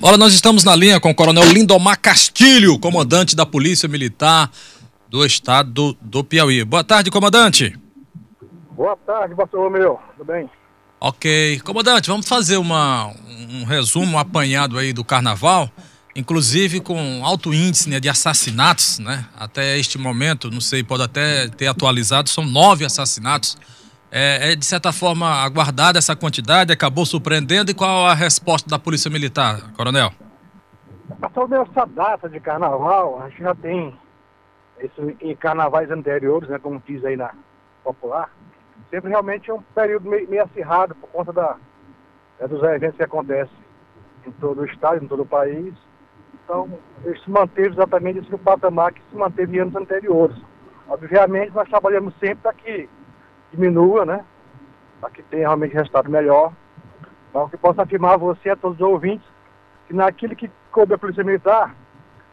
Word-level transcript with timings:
Olha, 0.00 0.16
nós 0.16 0.32
estamos 0.32 0.62
na 0.62 0.76
linha 0.76 1.00
com 1.00 1.10
o 1.10 1.14
Coronel 1.14 1.42
Lindomar 1.52 1.98
Castilho, 2.00 2.78
comandante 2.78 3.34
da 3.34 3.44
Polícia 3.44 3.88
Militar 3.88 4.48
do 5.08 5.26
Estado 5.26 5.72
do, 5.72 5.98
do 6.00 6.22
Piauí. 6.22 6.62
Boa 6.64 6.84
tarde, 6.84 7.10
comandante. 7.10 7.76
Boa 8.70 8.96
tarde, 9.04 9.34
pastor 9.34 9.68
meu. 9.68 9.98
Tudo 10.16 10.32
bem? 10.32 10.48
Ok. 11.00 11.58
Comandante, 11.64 12.08
vamos 12.10 12.28
fazer 12.28 12.58
uma, 12.58 13.12
um 13.50 13.64
resumo, 13.64 14.12
um 14.12 14.18
apanhado 14.20 14.78
aí 14.78 14.92
do 14.92 15.02
carnaval, 15.02 15.68
inclusive 16.14 16.78
com 16.78 17.24
alto 17.24 17.52
índice 17.52 17.90
né, 17.90 17.98
de 17.98 18.08
assassinatos, 18.08 19.00
né? 19.00 19.26
Até 19.36 19.76
este 19.80 19.98
momento, 19.98 20.48
não 20.48 20.60
sei, 20.60 20.84
pode 20.84 21.02
até 21.02 21.48
ter 21.48 21.66
atualizado, 21.66 22.30
são 22.30 22.44
nove 22.44 22.84
assassinatos 22.84 23.56
é, 24.10 24.52
é, 24.52 24.56
de 24.56 24.64
certa 24.64 24.92
forma 24.92 25.26
aguardada 25.26 25.98
essa 25.98 26.16
quantidade, 26.16 26.72
acabou 26.72 27.04
surpreendendo. 27.04 27.70
E 27.70 27.74
qual 27.74 28.06
a 28.06 28.14
resposta 28.14 28.68
da 28.68 28.78
Polícia 28.78 29.10
Militar, 29.10 29.72
Coronel? 29.76 30.10
Passou 31.20 31.48
essa 31.52 31.86
data 31.86 32.28
de 32.28 32.38
carnaval, 32.40 33.22
a 33.22 33.28
gente 33.28 33.42
já 33.42 33.54
tem 33.54 33.94
isso 34.82 35.16
em 35.20 35.34
carnavais 35.34 35.90
anteriores, 35.90 36.48
né, 36.48 36.58
como 36.58 36.82
diz 36.86 37.04
aí 37.04 37.16
na 37.16 37.32
popular, 37.82 38.30
sempre 38.90 39.10
realmente 39.10 39.50
é 39.50 39.54
um 39.54 39.62
período 39.74 40.08
meio, 40.08 40.28
meio 40.28 40.44
acirrado 40.44 40.94
por 40.94 41.08
conta 41.10 41.32
da, 41.32 41.56
é, 42.38 42.46
dos 42.46 42.62
eventos 42.62 42.96
que 42.96 43.02
acontecem 43.02 43.56
em 44.26 44.30
todo 44.32 44.60
o 44.60 44.66
estado, 44.66 45.02
em 45.02 45.08
todo 45.08 45.22
o 45.22 45.26
país. 45.26 45.74
Então, 46.44 46.78
se 47.02 47.30
manteve 47.30 47.68
exatamente 47.68 48.20
esse 48.20 48.36
patamar 48.38 48.92
que 48.92 49.02
se 49.10 49.16
manteve 49.16 49.56
em 49.56 49.60
anos 49.60 49.76
anteriores. 49.76 50.36
Obviamente, 50.88 51.52
nós 51.52 51.68
trabalhamos 51.68 52.14
sempre 52.18 52.36
para 52.36 52.52
que 52.54 52.88
diminua, 53.52 54.04
né? 54.04 54.24
Para 55.00 55.10
que 55.10 55.22
tenha 55.22 55.42
realmente 55.42 55.74
resultado 55.74 56.10
melhor. 56.10 56.52
Então, 57.30 57.48
que 57.48 57.56
posso 57.56 57.80
afirmar 57.80 58.14
a 58.14 58.16
você, 58.16 58.50
a 58.50 58.56
todos 58.56 58.80
os 58.80 58.86
ouvintes, 58.86 59.26
que 59.86 59.94
naquilo 59.94 60.34
que 60.34 60.50
coube 60.70 60.94
a 60.94 60.98
Polícia 60.98 61.24
Militar, 61.24 61.74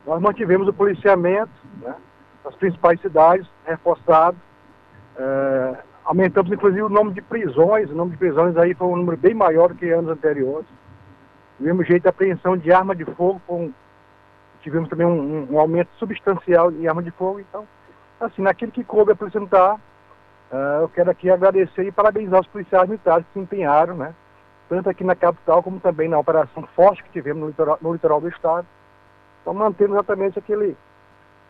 nós 0.06 0.22
mantivemos 0.22 0.68
o 0.68 0.74
policiamento 0.74 1.52
né, 1.82 1.96
nas 2.44 2.56
principais 2.56 3.00
cidades, 3.02 3.48
reforçado. 3.66 4.38
É, 5.18 5.78
aumentamos, 6.04 6.52
inclusive, 6.52 6.84
o 6.84 6.90
número 6.90 7.14
de 7.14 7.22
prisões. 7.22 7.90
O 7.90 7.96
número 7.96 8.12
de 8.12 8.18
prisões 8.18 8.56
aí 8.58 8.74
foi 8.74 8.88
um 8.88 8.96
número 8.96 9.18
bem 9.18 9.34
maior 9.34 9.70
do 9.70 9.76
que 9.76 9.90
anos 9.90 10.12
anteriores. 10.12 10.68
Do 11.60 11.66
mesmo 11.66 11.84
jeito, 11.84 12.06
a 12.06 12.10
apreensão 12.10 12.58
de 12.58 12.72
arma 12.72 12.96
de 12.96 13.06
fogo, 13.06 13.42
tivemos 14.62 14.90
também 14.90 15.08
um, 15.08 15.54
um, 15.54 15.60
aumento 15.60 15.90
substancial 15.98 16.72
em 16.72 16.88
arma 16.88 17.02
de 17.02 17.12
fogo. 17.12 17.40
Então, 17.40 17.68
assim, 18.20 18.42
naquilo 18.42 18.72
que 18.72 18.84
coube 18.84 19.12
a 19.12 19.16
Polícia 19.16 19.40
Militar, 19.40 19.80
Uh, 20.52 20.82
eu 20.84 20.90
quero 20.90 21.10
aqui 21.10 21.30
agradecer 21.30 21.86
e 21.86 21.92
parabenizar 21.92 22.40
os 22.40 22.48
policiais 22.48 22.88
militares 22.88 23.26
que 23.28 23.34
se 23.34 23.40
empenharam, 23.40 23.96
né? 23.96 24.14
Tanto 24.70 24.90
aqui 24.90 25.04
na 25.04 25.16
capital 25.16 25.62
como 25.62 25.80
também 25.80 26.08
na 26.08 26.18
operação 26.18 26.68
forte 26.76 27.04
que 27.04 27.12
tivemos 27.12 27.42
no 27.42 27.48
litoral, 27.48 27.78
no 27.82 27.94
litoral 27.94 28.22
do 28.22 28.30
estado. 28.30 28.68
Então 29.42 29.54
mantendo 29.54 29.94
exatamente 29.94 30.40
aquele, 30.40 30.76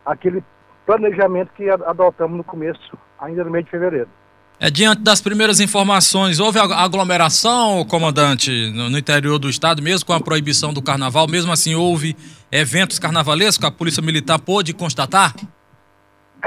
aquele 0.05 0.43
planejamento 0.85 1.51
que 1.53 1.69
adotamos 1.69 2.37
no 2.37 2.43
começo, 2.43 2.97
ainda 3.19 3.43
no 3.43 3.51
mês 3.51 3.65
de 3.65 3.71
fevereiro. 3.71 4.09
É, 4.57 4.69
diante 4.69 5.01
das 5.01 5.19
primeiras 5.19 5.59
informações, 5.59 6.39
houve 6.39 6.59
aglomeração, 6.59 7.83
comandante, 7.85 8.71
no, 8.71 8.97
interior 8.97 9.37
do 9.37 9.49
estado, 9.49 9.81
mesmo 9.81 10.05
com 10.05 10.13
a 10.13 10.19
proibição 10.19 10.73
do 10.73 10.81
carnaval? 10.81 11.27
Mesmo 11.27 11.51
assim, 11.51 11.75
houve 11.75 12.15
eventos 12.49 12.97
carnavalescos 12.97 13.57
que 13.57 13.65
a 13.65 13.71
Polícia 13.71 14.01
Militar 14.01 14.39
pôde 14.39 14.73
constatar? 14.73 15.33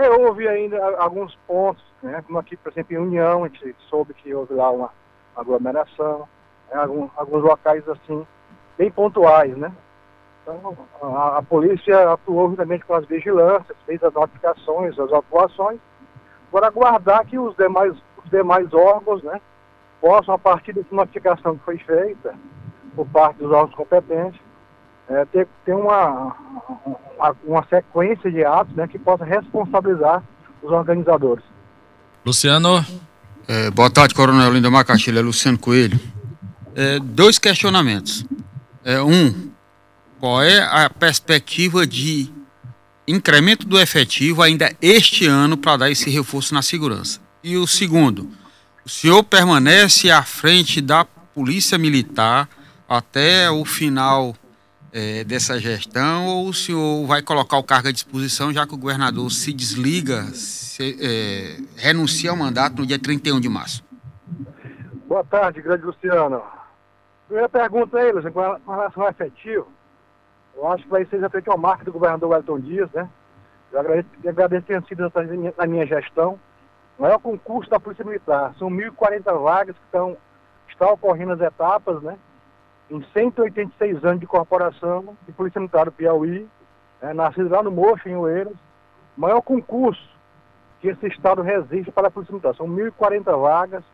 É, 0.00 0.08
houve 0.08 0.46
ainda 0.46 0.78
alguns 0.96 1.34
pontos, 1.44 1.84
né, 2.00 2.22
como 2.24 2.38
aqui, 2.38 2.56
por 2.56 2.70
exemplo, 2.70 2.94
em 2.94 2.98
União, 2.98 3.42
a 3.42 3.48
gente 3.48 3.74
soube 3.90 4.14
que 4.14 4.32
houve 4.32 4.54
lá 4.54 4.70
uma 4.70 4.90
aglomeração, 5.34 6.28
né, 6.70 6.76
alguns, 6.76 7.10
alguns 7.16 7.42
locais 7.42 7.88
assim, 7.88 8.24
bem 8.76 8.92
pontuais, 8.92 9.56
né? 9.56 9.72
Então, 10.42 10.78
a, 11.02 11.38
a, 11.38 11.42
polícia 11.42 12.12
atuou 12.12 12.50
juntamente 12.50 12.84
com 12.84 12.94
as 12.94 13.06
vigilâncias, 13.06 13.76
fez 13.86 14.00
as 14.04 14.14
notificações, 14.14 14.96
as 14.96 15.12
atuações, 15.12 15.80
para 16.52 16.68
aguardar 16.68 17.26
que 17.26 17.36
os 17.36 17.56
demais, 17.56 17.92
os 18.22 18.30
demais 18.30 18.72
órgãos, 18.72 19.20
né, 19.24 19.40
possam, 20.00 20.32
a 20.32 20.38
partir 20.38 20.74
dessa 20.74 20.94
notificação 20.94 21.58
que 21.58 21.64
foi 21.64 21.78
feita 21.78 22.36
por 22.94 23.04
parte 23.08 23.38
dos 23.38 23.50
órgãos 23.50 23.74
competentes, 23.74 24.40
é, 25.08 25.24
ter, 25.26 25.48
ter 25.64 25.74
uma, 25.74 26.34
uma, 27.18 27.36
uma, 27.44 27.66
sequência 27.68 28.30
de 28.30 28.44
atos 28.44 28.74
né, 28.74 28.86
que 28.86 28.98
possa 28.98 29.24
responsabilizar 29.24 30.22
os 30.62 30.70
organizadores. 30.70 31.44
Luciano. 32.24 32.84
É, 33.46 33.70
boa 33.70 33.88
tarde, 33.88 34.14
Coronel 34.14 34.52
Lindomar 34.52 34.84
Castilho, 34.84 35.18
é 35.18 35.22
Luciano 35.22 35.58
Coelho. 35.58 35.98
É, 36.74 36.98
dois 36.98 37.38
questionamentos. 37.38 38.26
É, 38.84 39.00
um, 39.00 39.50
qual 40.20 40.42
é 40.42 40.60
a 40.60 40.90
perspectiva 40.90 41.86
de 41.86 42.30
incremento 43.06 43.66
do 43.66 43.80
efetivo 43.80 44.42
ainda 44.42 44.70
este 44.82 45.26
ano 45.26 45.56
para 45.56 45.78
dar 45.78 45.90
esse 45.90 46.10
reforço 46.10 46.52
na 46.52 46.60
segurança? 46.60 47.20
E 47.42 47.56
o 47.56 47.66
segundo, 47.66 48.28
o 48.84 48.88
senhor 48.88 49.22
permanece 49.22 50.10
à 50.10 50.22
frente 50.22 50.82
da 50.82 51.04
Polícia 51.04 51.78
Militar 51.78 52.46
até 52.86 53.50
o 53.50 53.64
final 53.64 54.34
é, 54.92 55.24
dessa 55.24 55.58
gestão 55.58 56.26
ou 56.26 56.48
o 56.48 56.54
senhor 56.54 57.06
vai 57.06 57.22
colocar 57.22 57.58
o 57.58 57.62
cargo 57.62 57.88
à 57.88 57.92
disposição 57.92 58.52
já 58.52 58.66
que 58.66 58.74
o 58.74 58.78
governador 58.78 59.30
se 59.30 59.52
desliga, 59.52 60.22
se, 60.34 60.96
é, 61.00 61.58
renuncia 61.76 62.30
ao 62.30 62.36
mandato 62.36 62.76
no 62.76 62.86
dia 62.86 62.98
31 62.98 63.40
de 63.40 63.48
março? 63.48 63.84
Boa 65.06 65.24
tarde, 65.24 65.62
grande 65.62 65.84
Luciano. 65.84 66.42
Primeira 67.26 67.48
pergunta 67.48 67.98
aí, 67.98 68.12
Luciano, 68.12 68.60
com 68.64 68.72
relação 68.72 69.02
ao 69.02 69.10
efetivo, 69.10 69.68
eu 70.56 70.66
acho 70.68 70.84
que 70.84 70.90
vai 70.90 71.04
ser 71.06 71.16
exatamente 71.16 71.48
uma 71.48 71.56
marca 71.56 71.84
do 71.84 71.92
governador 71.92 72.30
Wellington 72.30 72.60
Dias, 72.60 72.90
né? 72.92 73.08
Eu 73.70 73.80
agradeço, 73.80 74.08
eu 74.24 74.30
agradeço 74.30 74.66
ter 74.66 74.82
sido 74.84 75.12
na 75.56 75.66
minha 75.66 75.86
gestão. 75.86 76.38
O 76.98 77.02
maior 77.02 77.18
concurso 77.18 77.70
da 77.70 77.78
Polícia 77.78 78.04
Militar. 78.04 78.54
São 78.58 78.68
1.040 78.70 79.40
vagas 79.40 79.76
que 79.76 79.84
estão, 79.84 80.16
estão 80.68 80.92
ocorrendo 80.94 81.32
as 81.32 81.40
etapas, 81.40 82.02
né? 82.02 82.18
Em 82.90 83.02
186 83.12 84.04
anos 84.04 84.20
de 84.20 84.26
corporação 84.26 85.16
de 85.26 85.32
Polícia 85.32 85.60
Militar 85.60 85.84
do 85.86 85.92
Piauí, 85.92 86.48
é, 87.00 87.12
nascido 87.12 87.48
lá 87.48 87.62
no 87.62 87.70
Mocho, 87.70 88.08
em 88.08 88.16
Oeiras, 88.16 88.56
maior 89.16 89.40
concurso 89.42 90.08
que 90.80 90.88
esse 90.88 91.06
estado 91.06 91.42
resiste 91.42 91.90
para 91.90 92.08
a 92.08 92.10
Polícia 92.10 92.32
Militar. 92.32 92.54
São 92.54 92.66
1.040 92.66 93.40
vagas 93.40 93.84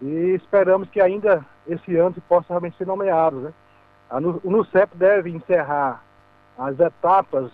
e 0.00 0.34
esperamos 0.34 0.88
que 0.90 1.00
ainda 1.00 1.44
esse 1.66 1.96
ano 1.96 2.14
se 2.14 2.20
possa 2.22 2.48
realmente 2.48 2.76
ser 2.76 2.86
nomeados. 2.86 3.42
Né? 3.42 3.52
O 4.42 4.50
NUCEP 4.50 4.96
deve 4.96 5.30
encerrar 5.30 6.02
as 6.58 6.78
etapas, 6.78 7.50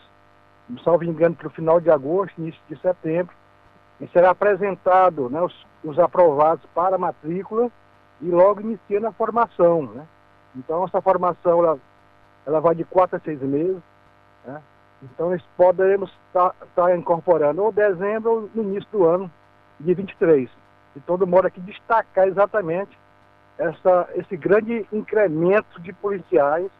salvo 0.84 1.04
engano, 1.04 1.34
para 1.34 1.48
o 1.48 1.50
final 1.50 1.80
de 1.80 1.90
agosto, 1.90 2.40
início 2.40 2.60
de 2.68 2.76
setembro, 2.80 3.34
e 4.00 4.06
será 4.08 4.30
apresentado 4.30 5.28
né, 5.28 5.40
os, 5.42 5.66
os 5.84 5.98
aprovados 5.98 6.64
para 6.74 6.96
a 6.96 6.98
matrícula 6.98 7.70
e 8.20 8.30
logo 8.30 8.60
iniciando 8.60 9.06
a 9.06 9.12
formação. 9.12 9.82
Né? 9.82 10.06
Então, 10.56 10.84
essa 10.84 11.00
formação 11.00 11.64
ela, 11.64 11.78
ela 12.46 12.60
vai 12.60 12.74
de 12.74 12.84
quatro 12.84 13.16
a 13.16 13.20
seis 13.20 13.40
meses. 13.40 13.80
Né? 14.44 14.60
Então, 15.02 15.30
nós 15.30 15.42
poderemos 15.56 16.10
estar 16.28 16.50
tá, 16.50 16.66
tá 16.74 16.96
incorporando 16.96 17.62
ou 17.62 17.72
dezembro 17.72 18.30
ou 18.30 18.50
no 18.54 18.62
início 18.62 18.88
do 18.90 19.06
ano 19.06 19.30
de 19.78 19.94
23. 19.94 20.50
De 20.94 21.00
todo 21.02 21.26
modo, 21.26 21.46
aqui 21.46 21.60
destacar 21.60 22.26
exatamente 22.26 22.98
essa, 23.58 24.08
esse 24.14 24.36
grande 24.36 24.86
incremento 24.92 25.80
de 25.80 25.92
policiais 25.92 26.70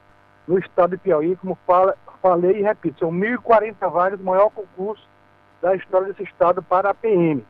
no 0.49 0.59
estado 0.59 0.91
de 0.91 0.99
Piauí, 0.99 1.37
como 1.37 1.57
fala, 1.67 1.97
falei 2.21 2.59
e 2.59 2.63
repito, 2.63 2.99
são 2.99 3.13
1.040 3.13 3.91
vagas, 3.91 4.21
o 4.21 4.25
maior 4.25 4.51
concurso 4.51 5.07
da 5.63 5.77
história 5.77 6.09
desse 6.09 6.25
estado 6.25 6.63
para 6.63 6.91
a 6.91 6.95
PM. 6.95 7.45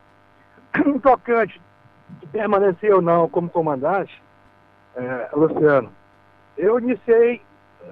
Um 0.85 0.99
tocante 0.99 1.61
de 2.19 2.27
permanecer 2.27 2.93
ou 2.93 3.01
não 3.01 3.27
como 3.27 3.49
comandante, 3.49 4.21
é, 4.95 5.29
Luciano, 5.33 5.91
eu 6.57 6.79
iniciei 6.79 7.41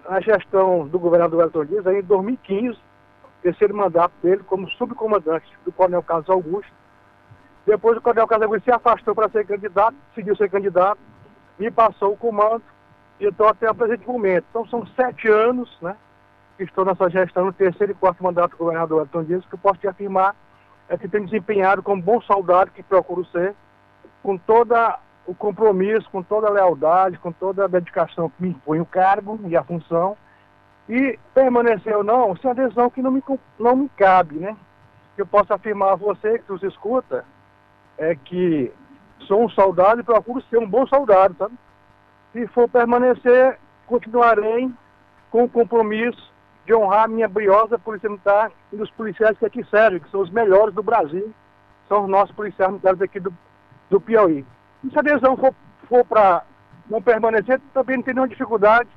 a 0.08 0.20
gestão 0.20 0.88
do 0.88 1.00
governador 1.00 1.44
Elton 1.44 1.66
Dias 1.66 1.86
em 1.88 2.02
2015, 2.02 2.78
terceiro 3.42 3.76
mandato 3.76 4.14
dele 4.22 4.44
como 4.44 4.70
subcomandante 4.72 5.48
do 5.66 5.72
Coronel 5.72 6.04
Carlos 6.04 6.30
Augusto. 6.30 6.72
Depois 7.66 7.98
o 7.98 8.02
Coronel 8.02 8.28
Carlos 8.28 8.46
Augusto 8.46 8.66
se 8.66 8.72
afastou 8.72 9.16
para 9.16 9.30
ser 9.30 9.46
candidato, 9.46 9.96
decidiu 10.10 10.36
ser 10.36 10.50
candidato, 10.50 11.00
me 11.58 11.72
passou 11.72 12.14
o 12.14 12.18
comando 12.18 12.64
e 13.20 13.26
estou 13.26 13.48
até 13.48 13.70
o 13.70 13.76
presente 13.76 14.08
momento. 14.08 14.46
Então 14.50 14.68
são 14.68 14.86
sete 14.96 15.28
anos 15.28 15.76
né, 15.82 15.96
que 16.58 16.64
estou 16.64 16.86
nessa 16.86 17.10
gestão, 17.10 17.46
no 17.46 17.54
terceiro 17.54 17.94
e 17.94 17.96
quarto 17.96 18.24
mandato 18.24 18.52
do 18.52 18.58
governador 18.58 19.02
Elton 19.02 19.24
Dias, 19.24 19.46
que 19.46 19.56
eu 19.56 19.60
posso 19.60 19.80
te 19.80 19.88
afirmar 19.88 20.36
é 20.90 20.98
que 20.98 21.08
tenho 21.08 21.26
desempenhado 21.26 21.84
como 21.84 22.02
bom 22.02 22.20
soldado 22.22 22.72
que 22.72 22.82
procuro 22.82 23.24
ser, 23.26 23.56
com 24.24 24.38
toda 24.38 24.98
o 25.30 25.36
compromisso, 25.36 26.10
com 26.10 26.24
toda 26.24 26.48
a 26.48 26.52
lealdade, 26.52 27.20
com 27.20 27.32
toda 27.32 27.66
a 27.66 27.68
dedicação 27.68 28.32
que 28.32 28.42
me 28.42 28.50
impõe 28.50 28.80
o 28.80 28.86
cargo 28.86 29.40
e 29.46 29.56
a 29.56 29.64
função, 29.64 30.18
e 30.90 31.20
permanecer 31.36 31.96
ou 31.96 32.04
não, 32.04 32.34
isso 32.34 32.48
é 32.48 32.50
uma 32.50 32.56
decisão 32.56 32.90
que 32.90 33.00
não 33.00 33.12
me, 33.12 33.24
não 33.60 33.76
me 33.76 33.90
cabe, 33.90 34.38
né? 34.38 34.58
Eu 35.16 35.28
posso 35.28 35.54
afirmar 35.54 35.92
a 35.92 35.96
você 35.96 36.40
que 36.40 36.52
nos 36.52 36.64
escuta, 36.64 37.24
é 37.96 38.16
que 38.16 38.74
sou 39.28 39.46
um 39.46 39.50
soldado 39.50 40.02
e 40.02 40.04
procuro 40.04 40.42
ser 40.50 40.58
um 40.58 40.68
bom 40.68 40.88
soldado, 40.88 41.36
sabe? 41.38 41.54
Se 42.34 42.48
for 42.48 42.68
permanecer, 42.68 43.60
continuarei 43.86 44.72
com 45.30 45.44
o 45.44 45.50
compromisso 45.50 46.34
de 46.66 46.74
honrar 46.74 47.04
a 47.04 47.08
minha 47.08 47.28
briosa 47.28 47.78
Polícia 47.78 48.10
Militar 48.10 48.52
e 48.74 48.76
dos 48.76 48.90
policiais 48.90 49.38
que 49.38 49.46
aqui 49.46 49.64
servem, 49.66 50.00
que 50.00 50.10
são 50.10 50.22
os 50.22 50.32
melhores 50.32 50.74
do 50.74 50.82
Brasil, 50.82 51.32
são 51.88 52.06
os 52.06 52.10
nossos 52.10 52.36
policiais 52.36 52.72
militares 52.72 53.00
aqui 53.00 53.20
do, 53.20 53.32
do 53.92 54.02
Piauí. 54.02 54.44
E 54.84 54.90
se 54.90 54.98
a 54.98 55.02
adesão 55.02 55.36
for, 55.38 55.54
for 55.88 56.06
para 56.06 56.44
não 56.90 57.02
permanecer, 57.02 57.60
também 57.74 57.98
não 57.98 58.04
tem 58.04 58.14
nenhuma 58.14 58.30
dificuldade. 58.30 58.90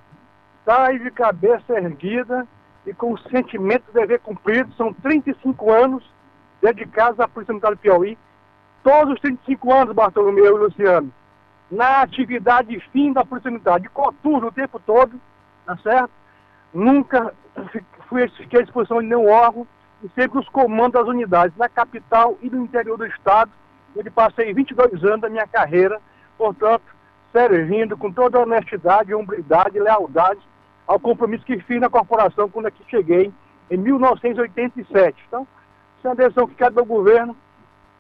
Está 0.61 0.87
aí 0.87 0.99
de 0.99 1.11
cabeça 1.11 1.75
erguida 1.75 2.47
e 2.87 2.95
com 2.95 3.13
o 3.13 3.19
sentimento 3.19 3.85
de 3.87 3.93
dever 3.93 4.21
cumprido. 4.21 4.73
São 4.75 4.93
35 4.93 5.71
anos 5.71 6.05
dedicados 6.61 7.19
à 7.21 7.29
Polícia 7.29 7.53
Militar 7.53 7.73
do 7.73 7.79
Piauí. 7.79 8.17
Todos 8.83 9.15
os 9.15 9.21
35 9.21 9.73
anos, 9.73 9.95
Bartolomeu 9.95 10.57
e 10.57 10.59
Luciano, 10.59 11.13
na 11.71 12.03
atividade 12.03 12.79
fim 12.93 13.13
da 13.13 13.25
Polícia 13.25 13.51
Militar, 13.51 13.81
de 13.81 13.89
coturno 13.89 14.49
o 14.49 14.53
tempo 14.53 14.81
todo, 14.81 15.21
tá 15.65 15.77
certo? 15.79 16.11
Nunca 16.73 17.33
fui, 18.09 18.29
fiquei 18.29 18.61
à 18.61 18.63
disposição 18.63 19.01
de 19.01 19.09
nenhum 19.09 19.29
órgão 19.29 19.67
e 20.03 20.09
sempre 20.11 20.39
os 20.39 20.49
comandos 20.49 21.01
das 21.01 21.09
unidades 21.09 21.57
na 21.57 21.69
capital 21.69 22.37
e 22.43 22.51
no 22.51 22.65
interior 22.65 22.99
do 22.99 23.07
estado, 23.07 23.51
onde 23.97 24.11
passei 24.11 24.53
22 24.53 25.05
anos 25.05 25.21
da 25.21 25.29
minha 25.29 25.47
carreira, 25.47 26.01
portanto, 26.37 26.85
servindo 27.33 27.97
com 27.97 28.13
toda 28.13 28.41
honestidade, 28.41 29.15
hombridade 29.15 29.77
e 29.77 29.81
lealdade 29.81 30.41
ao 30.87 31.01
compromisso 31.01 31.45
que 31.45 31.59
fiz 31.61 31.81
na 31.81 31.89
corporação 31.89 32.49
quando 32.49 32.67
aqui 32.67 32.83
cheguei 32.89 33.33
em 33.71 33.77
1987. 33.77 35.17
Então, 35.29 35.47
se 36.01 36.07
é 36.07 36.11
a 36.11 36.13
adesão 36.13 36.47
que 36.47 36.55
cabe 36.55 36.79
ao 36.79 36.85
governo, 36.85 37.37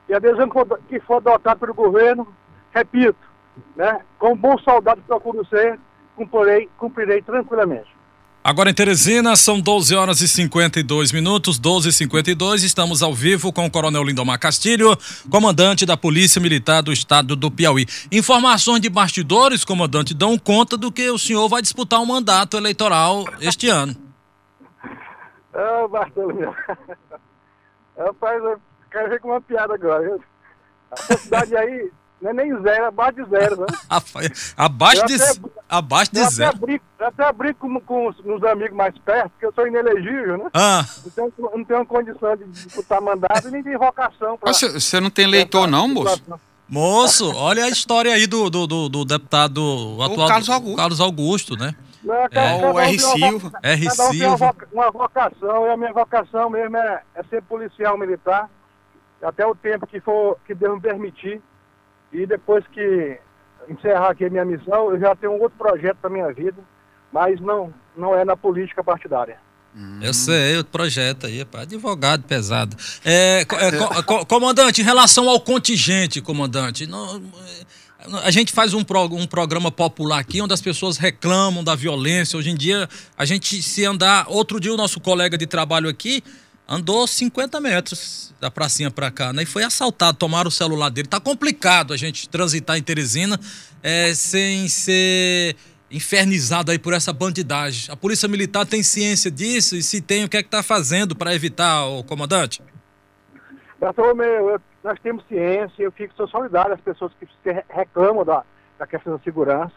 e 0.09 0.15
a 0.15 0.17
adesão 0.17 0.49
que 0.89 1.01
for, 1.01 1.17
adotada 1.17 1.61
pelo 1.61 1.75
governo, 1.75 2.27
repito, 2.73 3.19
né, 3.77 4.01
como 4.19 4.37
bom 4.37 4.59
soldado 4.59 5.01
procuro 5.07 5.47
ser, 5.47 5.79
cumprirei, 6.17 6.69
cumprirei 6.77 7.23
tranquilamente. 7.23 7.91
Agora 8.45 8.71
em 8.71 8.75
Teresina, 8.75 9.37
são 9.37 9.61
12 9.61 9.95
horas 9.95 10.21
e 10.21 10.27
52 10.27 11.13
minutos, 11.13 11.61
12 11.61 11.91
e 11.91 11.93
52 11.93 12.65
estamos 12.65 13.01
ao 13.01 13.15
vivo 13.15 13.53
com 13.53 13.65
o 13.65 13.71
Coronel 13.71 14.03
Lindomar 14.03 14.37
Castilho, 14.41 14.97
comandante 15.31 15.87
da 15.87 15.97
Polícia 15.97 16.41
Militar 16.41 16.83
do 16.83 16.93
Estado 16.93 17.37
do 17.37 17.53
Piauí. 17.53 17.87
Informações 18.11 18.81
de 18.81 18.91
bastidores, 18.91 19.65
comandante, 19.65 20.13
dão 20.13 20.37
conta 20.37 20.77
do 20.77 20.91
que 20.91 21.09
o 21.09 21.19
senhor 21.19 21.49
vai 21.49 21.63
disputar 21.63 22.01
um 22.01 22.07
mandato 22.07 22.57
eleitoral 22.57 23.25
este 23.41 23.69
ano. 23.69 23.95
Ah, 25.55 25.87
Bartolomeu. 25.89 26.53
Rapaz, 27.97 28.43
eu 28.43 28.61
quero 28.91 29.09
ver 29.09 29.21
com 29.21 29.29
uma 29.29 29.41
piada 29.41 29.75
agora. 29.75 30.19
A 30.91 31.17
cidade 31.17 31.57
aí 31.57 31.93
não 32.23 32.31
é 32.31 32.35
nem 32.35 32.63
zero, 32.63 32.85
é 32.85 32.87
abaixo 32.87 33.17
de 33.17 33.31
zero, 33.31 33.61
né? 33.61 33.67
abaixo 34.57 35.07
de, 35.07 35.15
até, 35.15 35.41
abaixo 35.69 36.13
de 36.13 36.21
eu 36.21 36.31
zero. 36.31 36.51
Até 36.51 36.59
brinco, 36.59 36.85
eu 37.01 37.07
até 37.07 37.33
brinco 37.33 37.59
com, 37.59 37.81
com 37.81 38.09
os, 38.09 38.19
os, 38.21 38.45
amigos 38.45 38.77
mais 38.77 38.97
perto, 38.99 39.31
porque 39.31 39.47
eu 39.47 39.53
sou 39.53 39.67
inelegível, 39.67 40.39
né? 40.39 40.51
Ah. 40.55 40.85
Então 41.05 41.33
não 41.39 41.65
tenho 41.65 41.85
condição 41.85 42.37
de 42.37 42.45
disputar 42.45 43.01
mandado 43.01 43.49
e 43.49 43.51
nem 43.51 43.63
de 43.63 43.71
invocação. 43.71 44.39
Você 44.41 45.01
não 45.01 45.11
tem 45.11 45.25
eleitor 45.25 45.67
não, 45.67 45.89
moço? 45.89 46.23
Moço, 46.69 47.35
olha 47.35 47.65
a 47.65 47.69
história 47.69 48.15
aí 48.15 48.27
do, 48.27 48.49
do, 48.49 48.67
do, 48.67 48.89
do 48.89 49.05
deputado 49.05 49.59
o 49.99 50.03
atual 50.03 50.29
Carlos 50.29 50.49
Augusto. 50.49 50.77
Carlos 50.77 51.01
Augusto, 51.01 51.57
né? 51.57 51.75
Não, 52.03 52.15
é, 52.15 52.73
o 52.73 52.79
R. 52.79 52.99
Silva. 52.99 53.53
R. 53.63 53.91
Silva. 53.91 54.57
Uma 54.73 54.91
vocação, 54.91 55.67
e 55.67 55.71
a 55.71 55.77
minha 55.77 55.93
vocação 55.93 56.49
mesmo 56.49 56.77
é, 56.77 57.03
é 57.15 57.23
ser 57.25 57.43
policial 57.43 57.99
militar, 57.99 58.49
até 59.23 59.47
o 59.47 59.55
tempo 59.55 59.87
que 59.87 60.01
for 60.01 60.39
que 60.47 60.55
Deus 60.55 60.77
me 60.77 60.81
permitir. 60.81 61.43
E 62.13 62.27
depois 62.27 62.65
que 62.69 63.19
encerrar 63.69 64.11
aqui 64.11 64.25
a 64.25 64.31
minha 64.31 64.45
missão, 64.45 64.91
eu 64.91 65.01
já 65.01 65.15
tenho 65.15 65.33
um 65.33 65.41
outro 65.41 65.57
projeto 65.57 65.97
para 66.01 66.11
minha 66.11 66.33
vida, 66.33 66.59
mas 67.13 67.41
não, 67.41 67.73
não 67.97 68.15
é 68.15 68.25
na 68.25 68.37
política 68.37 68.83
partidária. 68.83 69.39
Eu 70.03 70.13
sei, 70.13 70.59
o 70.59 70.65
projeto 70.65 71.27
aí, 71.27 71.45
pá, 71.47 71.63
advogado 71.63 72.25
pesado. 72.25 72.77
É, 73.03 73.41
é, 73.41 74.03
co, 74.03 74.27
comandante, 74.27 74.83
em 74.83 74.85
relação 74.85 75.31
ao 75.31 75.41
contingente, 75.41 76.21
comandante, 76.21 76.87
não, 76.87 77.23
a 78.23 78.31
gente 78.31 78.53
faz 78.53 78.75
um, 78.75 78.85
pro, 78.85 79.05
um 79.05 79.27
programa 79.27 79.71
popular 79.71 80.19
aqui 80.19 80.43
onde 80.43 80.53
as 80.53 80.61
pessoas 80.61 80.99
reclamam 80.99 81.65
da 81.65 81.75
violência. 81.75 82.39
Hoje 82.39 82.51
em 82.51 82.55
dia, 82.55 82.89
a 83.17 83.25
gente 83.25 83.63
se 83.63 83.85
andar. 83.85 84.27
Outro 84.29 84.61
dia, 84.61 84.75
o 84.75 84.77
nosso 84.77 85.01
colega 85.01 85.39
de 85.39 85.47
trabalho 85.47 85.89
aqui 85.89 86.23
andou 86.69 87.07
50 87.07 87.61
metros 87.61 88.35
da 88.41 88.51
pracinha 88.51 88.91
para 88.91 89.11
cá, 89.11 89.33
né? 89.33 89.43
E 89.43 89.47
foi 89.47 89.63
assaltado, 89.63 90.19
tomaram 90.19 90.49
o 90.49 90.51
celular 90.53 90.91
dele. 90.91 91.09
Tá 91.09 91.21
complicado 91.21 91.93
a 91.93 91.97
gente 91.97 92.29
transitar 92.29 92.77
em 92.77 92.83
Teresina 92.83 93.39
é, 93.83 94.15
sem 94.15 94.69
ser 94.69 95.57
infernizado 95.91 96.71
aí 96.71 96.79
por 96.79 96.93
essa 96.95 97.13
bandidagem. 97.13 97.93
A 97.93 97.97
Polícia 97.97 98.29
Militar 98.29 98.67
tem 98.67 98.83
ciência 98.83 99.31
disso 99.31 99.77
e 99.77 99.83
se 99.83 100.01
tem, 100.01 100.25
o 100.25 100.29
que 100.29 100.39
é 100.39 100.43
que 100.43 100.49
tá 100.49 100.63
fazendo 100.63 101.15
para 101.15 101.35
evitar, 101.35 101.85
o 101.87 102.03
comandante? 102.03 102.63
Nós 104.83 104.99
temos 105.01 105.25
ciência, 105.27 105.83
eu 105.83 105.93
fico 105.93 106.15
solidário 106.29 106.75
às 106.75 106.81
pessoas 106.81 107.13
que 107.19 107.27
reclamam 107.69 108.25
da, 108.25 108.43
da 108.79 108.87
questão 108.87 109.17
da 109.17 109.23
segurança. 109.23 109.73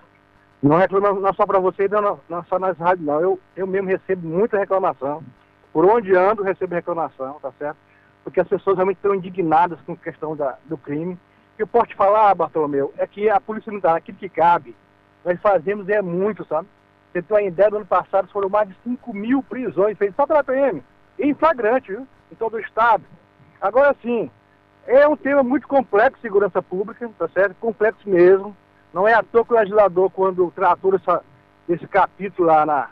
Não 0.64 0.78
reclamo 0.78 1.20
não 1.20 1.34
só 1.34 1.46
para 1.46 1.60
você, 1.60 1.88
não, 1.88 2.20
não 2.30 2.44
só 2.46 2.58
nas 2.58 2.78
rádios, 2.78 3.06
não. 3.06 3.20
Eu, 3.20 3.40
eu 3.56 3.68
mesmo 3.68 3.90
recebo 3.90 4.28
muita 4.28 4.58
reclamação. 4.58 5.24
Por 5.76 5.84
onde 5.84 6.16
ando, 6.16 6.42
recebo 6.42 6.74
reclamação, 6.74 7.34
tá 7.42 7.52
certo? 7.60 7.76
Porque 8.24 8.40
as 8.40 8.48
pessoas 8.48 8.78
realmente 8.78 8.96
estão 8.96 9.14
indignadas 9.14 9.78
com 9.82 9.92
a 9.92 9.98
questão 9.98 10.34
da, 10.34 10.58
do 10.64 10.78
crime. 10.78 11.16
O 11.16 11.58
que 11.58 11.64
eu 11.64 11.68
posso 11.68 11.88
te 11.88 11.96
falar, 11.96 12.34
Bartolomeu, 12.34 12.94
é 12.98 13.06
que 13.06 13.30
a 13.30 13.42
Polícia 13.42 13.70
Militar, 13.70 13.94
aquilo 13.94 14.18
que 14.18 14.30
cabe, 14.30 14.74
nós 15.26 15.38
fazemos 15.42 15.90
é 15.90 16.02
muito, 16.02 16.46
sabe? 16.46 16.70
Você 17.12 17.22
tem 17.22 17.36
uma 17.36 17.44
ideia, 17.44 17.70
do 17.70 17.76
ano 17.76 17.86
passado 17.86 18.30
foram 18.30 18.48
mais 18.48 18.70
de 18.70 18.76
5 18.86 19.14
mil 19.14 19.44
prisões 19.44 19.98
feitas 19.98 20.16
só 20.16 20.26
pela 20.26 20.46
PM, 20.46 20.82
em 21.20 21.34
flagrante, 21.34 21.92
viu? 21.92 22.08
Em 22.32 22.36
todo 22.36 22.54
o 22.54 22.60
Estado. 22.62 23.04
Agora 23.60 23.94
sim, 24.02 24.32
é 24.88 25.06
um 25.06 25.18
tema 25.18 25.44
muito 25.44 25.68
complexo, 25.68 26.22
segurança 26.22 26.62
pública, 26.62 27.12
tá 27.20 27.28
certo? 27.28 27.54
Complexo 27.60 28.10
mesmo. 28.10 28.56
Não 28.94 29.06
é 29.06 29.14
à 29.14 29.22
toa 29.22 29.44
que 29.44 29.52
o 29.52 29.58
legislador, 29.58 30.10
quando 30.10 30.50
tratou 30.56 30.96
essa, 30.96 31.22
esse 31.68 31.86
capítulo 31.86 32.48
lá 32.48 32.66
na, 32.66 32.90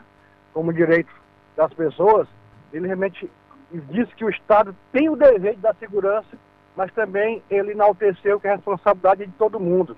como 0.52 0.70
direito 0.70 1.10
das 1.56 1.72
pessoas, 1.72 2.28
ele 2.74 2.86
realmente 2.88 3.30
disse 3.70 4.14
que 4.16 4.24
o 4.24 4.28
Estado 4.28 4.74
tem 4.92 5.08
o 5.08 5.16
dever 5.16 5.54
de 5.54 5.60
dar 5.60 5.74
segurança, 5.76 6.36
mas 6.76 6.92
também 6.92 7.42
ele 7.48 7.70
enalteceu 7.70 8.40
que 8.40 8.48
a 8.48 8.56
responsabilidade 8.56 9.22
é 9.22 9.26
de 9.26 9.32
todo 9.32 9.60
mundo. 9.60 9.96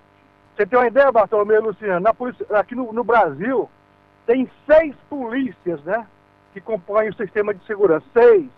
Você 0.55 0.67
tem 0.67 0.79
uma 0.79 0.87
ideia, 0.87 1.11
Bartolomeu 1.11 1.57
e 1.57 1.65
Luciano? 1.65 2.15
Polícia, 2.15 2.47
aqui 2.51 2.75
no, 2.75 2.93
no, 2.93 3.03
Brasil, 3.03 3.69
tem 4.27 4.51
seis 4.67 4.95
polícias, 5.09 5.83
né? 5.85 6.07
Que 6.53 6.61
compõem 6.61 7.09
o 7.09 7.17
sistema 7.17 7.55
de 7.55 7.65
segurança. 7.67 8.05
Seis. 8.13 8.49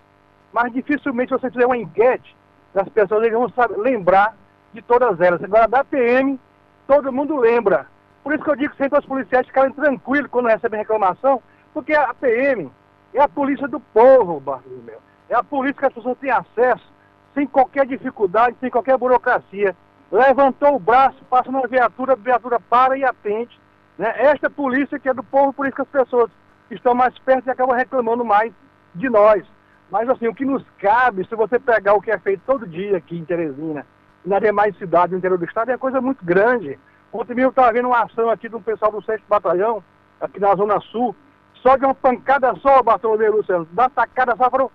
Mas 0.53 0.73
dificilmente 0.73 1.31
você 1.31 1.51
fizer 1.51 1.67
uma 1.67 1.77
enquete, 1.77 2.37
as 2.75 2.89
pessoas 2.89 3.23
eles 3.23 3.39
vão 3.39 3.49
saber, 3.51 3.77
lembrar 3.79 4.37
de 4.73 4.83
todas 4.83 5.21
elas. 5.21 5.43
Agora, 5.43 5.69
da 5.69 5.85
PM, 5.85 6.39
todo 6.87 7.13
mundo 7.13 7.37
lembra. 7.37 7.87
Por 8.23 8.35
isso 8.35 8.45
que 8.45 8.51
eu 8.51 8.57
digo 8.57 8.75
sempre 8.77 8.97
aos 8.97 9.07
policiais 9.07 9.47
ficarem 9.47 9.73
tranquilos 9.73 10.31
quando 10.31 10.47
recebem 10.47 10.81
reclamação, 10.81 11.43
porque 11.73 11.95
a 11.95 12.13
PM, 12.15 12.71
é 13.15 13.21
a 13.21 13.29
polícia 13.29 13.67
do 13.67 13.81
povo, 13.81 14.41
Bartolomeu. 14.41 14.99
É 15.29 15.35
a 15.35 15.43
polícia 15.43 15.81
que 15.81 15.87
as 15.87 15.93
pessoas 15.93 16.19
têm 16.19 16.31
acesso 16.31 16.87
sem 17.35 17.47
qualquer 17.47 17.87
dificuldade, 17.87 18.57
sem 18.61 18.71
qualquer 18.71 18.97
burocracia. 18.99 19.77
Levantou 20.11 20.75
o 20.75 20.79
braço, 20.79 21.23
passa 21.29 21.51
na 21.51 21.61
viatura, 21.63 22.15
a 22.15 22.17
viatura 22.17 22.59
para 22.59 22.97
e 22.97 23.05
atende. 23.05 23.59
Né? 23.99 24.13
Esta 24.17 24.49
polícia 24.49 24.99
que 24.99 25.09
é 25.09 25.15
do 25.15 25.23
povo, 25.23 25.53
por 25.53 25.67
isso 25.67 25.77
que 25.77 25.83
as 25.83 25.89
pessoas 25.89 26.31
estão 26.71 26.95
mais 26.95 27.17
perto 27.19 27.47
e 27.47 27.51
acabam 27.51 27.77
reclamando 27.77 28.25
mais 28.25 28.53
de 28.95 29.09
nós. 29.09 29.45
Mas 29.91 30.09
assim, 30.09 30.29
o 30.29 30.35
que 30.35 30.45
nos 30.45 30.65
cabe, 30.79 31.27
se 31.27 31.35
você 31.35 31.59
pegar 31.59 31.95
o 31.95 32.01
que 32.01 32.11
é 32.11 32.19
feito 32.19 32.43
todo 32.47 32.67
dia 32.67 32.97
aqui 32.97 33.19
em 33.19 33.25
Teresina, 33.25 33.87
nas 34.25 34.41
demais 34.41 34.77
cidades 34.77 35.11
do 35.11 35.17
interior 35.17 35.39
do 35.39 35.45
estado, 35.45 35.71
é 35.71 35.79
coisa 35.79 36.01
muito 36.01 36.25
grande. 36.25 36.79
Ontem 37.13 37.35
mesmo 37.35 37.49
eu 37.49 37.51
estava 37.51 37.73
vendo 37.73 37.89
uma 37.89 38.03
ação 38.03 38.29
aqui 38.29 38.49
do 38.49 38.61
pessoal 38.61 38.93
do 38.93 39.03
6 39.03 39.23
Batalhão, 39.29 39.83
aqui 40.21 40.39
na 40.39 40.55
Zona 40.55 40.79
Sul, 40.81 41.15
só 41.63 41.77
de 41.77 41.85
uma 41.85 41.95
pancada 41.95 42.55
só, 42.57 42.83
Bartolomeu 42.83 43.37
Luciano, 43.37 43.67
da 43.73 43.89
tacada 43.89 44.37
só 44.37 44.51
foram 44.51 44.71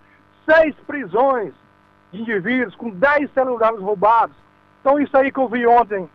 seis 0.46 0.76
prisões 0.86 1.54
de 2.12 2.22
indivíduos 2.22 2.76
com 2.76 2.90
dez 2.90 3.32
celulares 3.34 3.80
roubados. 3.80 4.36
Então 4.82 5.00
isso 5.00 5.16
aí 5.18 5.32
que 5.32 5.40
eu 5.40 5.48
vi 5.48 5.66
ontem, 5.66 6.10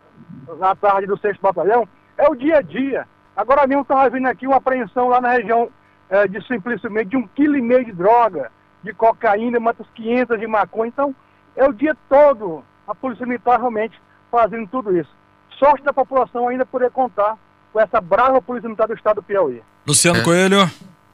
na 0.57 0.75
tarde 0.75 1.07
do 1.07 1.17
6 1.17 1.37
Batalhão, 1.37 1.87
é 2.17 2.29
o 2.29 2.35
dia 2.35 2.57
a 2.57 2.61
dia. 2.61 3.07
Agora 3.35 3.65
mesmo 3.65 3.81
estava 3.81 4.09
vindo 4.09 4.27
aqui 4.27 4.45
uma 4.45 4.57
apreensão 4.57 5.07
lá 5.07 5.19
na 5.19 5.31
região 5.31 5.69
é, 6.09 6.27
de 6.27 6.45
simplesmente 6.45 7.09
de 7.09 7.17
um 7.17 7.27
quilo 7.27 7.57
e 7.57 7.61
meio 7.61 7.85
de 7.85 7.91
droga, 7.91 8.51
de 8.83 8.93
cocaína, 8.93 9.59
matas 9.59 9.87
500 9.95 10.39
de 10.39 10.47
maconha. 10.47 10.89
Então, 10.89 11.15
é 11.55 11.65
o 11.67 11.73
dia 11.73 11.95
todo 12.07 12.63
a 12.87 12.95
Polícia 12.95 13.25
Militar 13.25 13.59
realmente 13.59 13.99
fazendo 14.31 14.67
tudo 14.67 14.95
isso. 14.95 15.09
Sorte 15.57 15.83
da 15.83 15.93
população 15.93 16.47
ainda 16.47 16.65
poder 16.65 16.91
contar 16.91 17.37
com 17.71 17.79
essa 17.79 18.01
brava 18.01 18.41
Polícia 18.41 18.67
Militar 18.67 18.87
do 18.87 18.93
Estado 18.93 19.17
do 19.17 19.23
Piauí. 19.23 19.61
Luciano 19.85 20.19
é. 20.19 20.23
Coelho. 20.23 20.71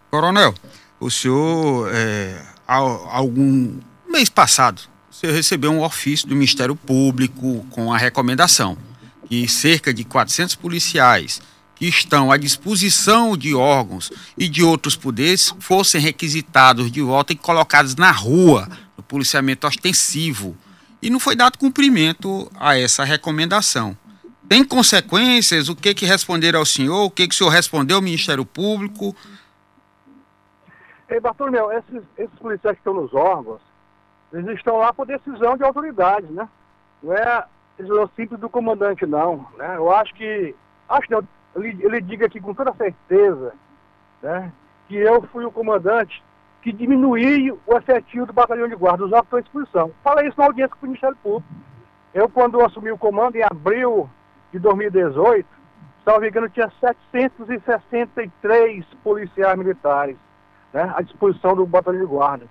Coronel, 0.09 0.53
o 0.99 1.11
senhor, 1.11 1.89
é, 1.93 2.41
algum 2.67 3.77
mês 4.07 4.29
passado, 4.29 4.81
você 5.11 5.29
recebeu 5.29 5.71
um 5.71 5.83
ofício 5.83 6.27
do 6.27 6.35
Ministério 6.35 6.75
Público 6.75 7.65
com 7.71 7.93
a 7.93 7.97
recomendação 7.97 8.77
que 9.27 9.47
cerca 9.47 9.93
de 9.93 10.03
400 10.03 10.55
policiais 10.55 11.41
que 11.75 11.85
estão 11.85 12.31
à 12.31 12.37
disposição 12.37 13.35
de 13.35 13.53
órgãos 13.53 14.09
e 14.37 14.47
de 14.47 14.63
outros 14.63 14.95
poderes 14.95 15.53
fossem 15.59 15.99
requisitados 15.99 16.89
de 16.89 17.01
volta 17.01 17.33
e 17.33 17.35
colocados 17.35 17.95
na 17.95 18.11
rua, 18.11 18.69
no 18.95 19.03
policiamento 19.03 19.67
ostensivo. 19.67 20.55
E 21.01 21.09
não 21.09 21.19
foi 21.19 21.35
dado 21.35 21.57
cumprimento 21.57 22.49
a 22.55 22.77
essa 22.77 23.03
recomendação. 23.03 23.97
Tem 24.47 24.63
consequências? 24.63 25.69
O 25.69 25.75
que 25.75 25.93
que 25.93 26.05
responderam 26.05 26.59
ao 26.59 26.65
senhor? 26.65 27.05
O 27.05 27.11
que 27.11 27.27
que 27.27 27.33
o 27.33 27.37
senhor 27.37 27.49
respondeu 27.49 27.97
ao 27.97 28.01
Ministério 28.01 28.45
Público? 28.45 29.15
Ei, 31.09 31.19
Bartolomeu, 31.19 31.71
esses, 31.71 32.03
esses 32.17 32.39
policiais 32.39 32.75
que 32.75 32.81
estão 32.81 32.93
nos 32.93 33.13
órgãos, 33.13 33.61
eles 34.33 34.57
estão 34.57 34.77
lá 34.77 34.93
por 34.93 35.05
decisão 35.05 35.55
de 35.55 35.63
autoridade, 35.63 36.27
né? 36.27 36.47
Não 37.01 37.13
é 37.13 37.45
decisão 37.77 38.09
simples 38.15 38.39
do 38.39 38.49
comandante, 38.49 39.05
não. 39.05 39.47
Né? 39.57 39.75
Eu 39.75 39.91
acho 39.93 40.13
que, 40.15 40.55
acho 40.89 41.07
que 41.07 41.13
ele, 41.55 41.77
ele 41.83 42.01
diga 42.01 42.25
aqui 42.25 42.39
com 42.39 42.53
toda 42.53 42.73
certeza, 42.73 43.53
né, 44.21 44.51
que 44.87 44.95
eu 44.95 45.21
fui 45.31 45.45
o 45.45 45.51
comandante 45.51 46.23
que 46.61 46.71
diminuí 46.71 47.51
o 47.51 47.77
efetivo 47.77 48.25
do 48.25 48.33
batalhão 48.33 48.67
de 48.67 48.75
guarda, 48.75 49.05
os 49.05 49.11
órgãos 49.11 49.43
de 49.43 49.47
exposição. 49.47 49.91
Falei 50.03 50.27
isso 50.27 50.39
na 50.39 50.45
audiência 50.45 50.75
com 50.75 50.85
o 50.87 50.89
Ministério 50.89 51.15
Público. 51.21 51.47
Eu, 52.11 52.27
quando 52.27 52.59
assumi 52.59 52.91
o 52.91 52.97
comando, 52.97 53.35
em 53.35 53.43
abril 53.43 54.09
de 54.55 54.59
2018, 54.59 55.45
salvo 56.05 56.25
engano, 56.25 56.49
tinha 56.49 56.71
763 56.79 58.85
policiais 59.03 59.57
militares 59.57 60.15
né, 60.73 60.93
à 60.95 61.01
disposição 61.01 61.55
do 61.55 61.65
batalhão 61.65 61.99
de 61.99 62.07
guarda. 62.07 62.45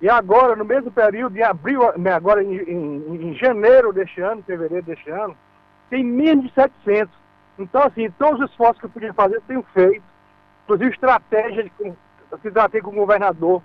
E 0.00 0.08
agora, 0.08 0.54
no 0.54 0.64
mesmo 0.64 0.92
período, 0.92 1.36
em 1.36 1.42
abril, 1.42 1.80
né, 1.98 2.12
agora 2.12 2.42
em, 2.42 2.54
em, 2.54 3.30
em 3.30 3.34
janeiro 3.34 3.92
deste 3.92 4.20
ano, 4.20 4.42
fevereiro 4.42 4.86
deste 4.86 5.10
ano, 5.10 5.36
tem 5.90 6.04
menos 6.04 6.46
de 6.46 6.54
700. 6.54 7.12
Então, 7.58 7.82
assim, 7.82 8.10
todos 8.12 8.40
os 8.40 8.50
esforços 8.50 8.78
que 8.78 8.86
eu 8.86 8.90
podia 8.90 9.12
fazer, 9.12 9.36
eu 9.36 9.42
tenho 9.42 9.62
feito. 9.74 10.04
Inclusive, 10.64 10.92
estratégia 10.92 11.64
de 11.64 11.72
se 12.42 12.50
tratei 12.52 12.80
com 12.80 12.90
o 12.90 12.94
governador 12.94 13.60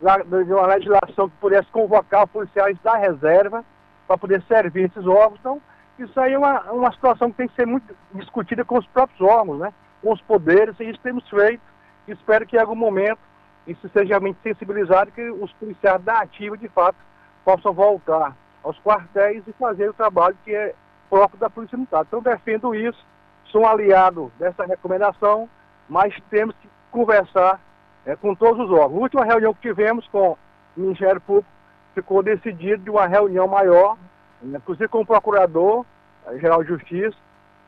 de 0.00 0.52
uma 0.52 0.66
legislação 0.66 1.28
que 1.28 1.36
pudesse 1.40 1.70
convocar 1.70 2.26
policiais 2.26 2.76
da 2.82 2.96
reserva 2.96 3.64
para 4.08 4.18
poder 4.18 4.42
servir 4.48 4.90
esses 4.90 5.06
órgãos. 5.06 5.38
Então, 5.38 5.62
isso 6.04 6.18
aí 6.20 6.32
é 6.32 6.38
uma, 6.38 6.60
uma 6.72 6.92
situação 6.92 7.30
que 7.30 7.36
tem 7.36 7.48
que 7.48 7.54
ser 7.54 7.66
muito 7.66 7.94
discutida 8.14 8.64
com 8.64 8.78
os 8.78 8.86
próprios 8.86 9.20
órgãos, 9.20 9.58
né? 9.58 9.72
com 10.02 10.12
os 10.12 10.20
poderes, 10.22 10.78
e 10.80 10.84
isso 10.84 11.00
temos 11.02 11.28
feito. 11.28 11.62
Espero 12.08 12.46
que 12.46 12.56
em 12.56 12.60
algum 12.60 12.74
momento 12.74 13.20
isso 13.66 13.88
seja 13.90 14.08
realmente 14.08 14.38
sensibilizado, 14.42 15.12
que 15.12 15.30
os 15.30 15.52
policiais 15.54 16.02
da 16.02 16.20
ativa, 16.20 16.56
de 16.56 16.68
fato, 16.68 16.96
possam 17.44 17.72
voltar 17.72 18.34
aos 18.62 18.78
quartéis 18.80 19.42
e 19.46 19.52
fazer 19.52 19.88
o 19.90 19.94
trabalho 19.94 20.36
que 20.44 20.54
é 20.54 20.74
próprio 21.08 21.38
da 21.38 21.50
Polícia 21.50 21.76
Militar. 21.76 22.04
Então, 22.06 22.22
defendo 22.22 22.74
isso, 22.74 23.04
sou 23.46 23.62
um 23.62 23.68
aliado 23.68 24.32
dessa 24.38 24.64
recomendação, 24.64 25.48
mas 25.88 26.14
temos 26.30 26.54
que 26.56 26.68
conversar 26.90 27.60
é, 28.06 28.16
com 28.16 28.34
todos 28.34 28.64
os 28.64 28.70
órgãos. 28.70 28.98
A 28.98 29.02
última 29.02 29.24
reunião 29.24 29.54
que 29.54 29.60
tivemos 29.60 30.06
com 30.08 30.32
o 30.76 30.80
Ministério 30.80 31.20
Público 31.20 31.48
ficou 31.94 32.22
decidido 32.22 32.84
de 32.84 32.90
uma 32.90 33.06
reunião 33.06 33.46
maior, 33.48 33.96
inclusive 34.42 34.88
com 34.88 35.00
o 35.00 35.06
Procurador-Geral 35.06 36.62
de 36.62 36.68
Justiça, 36.68 37.16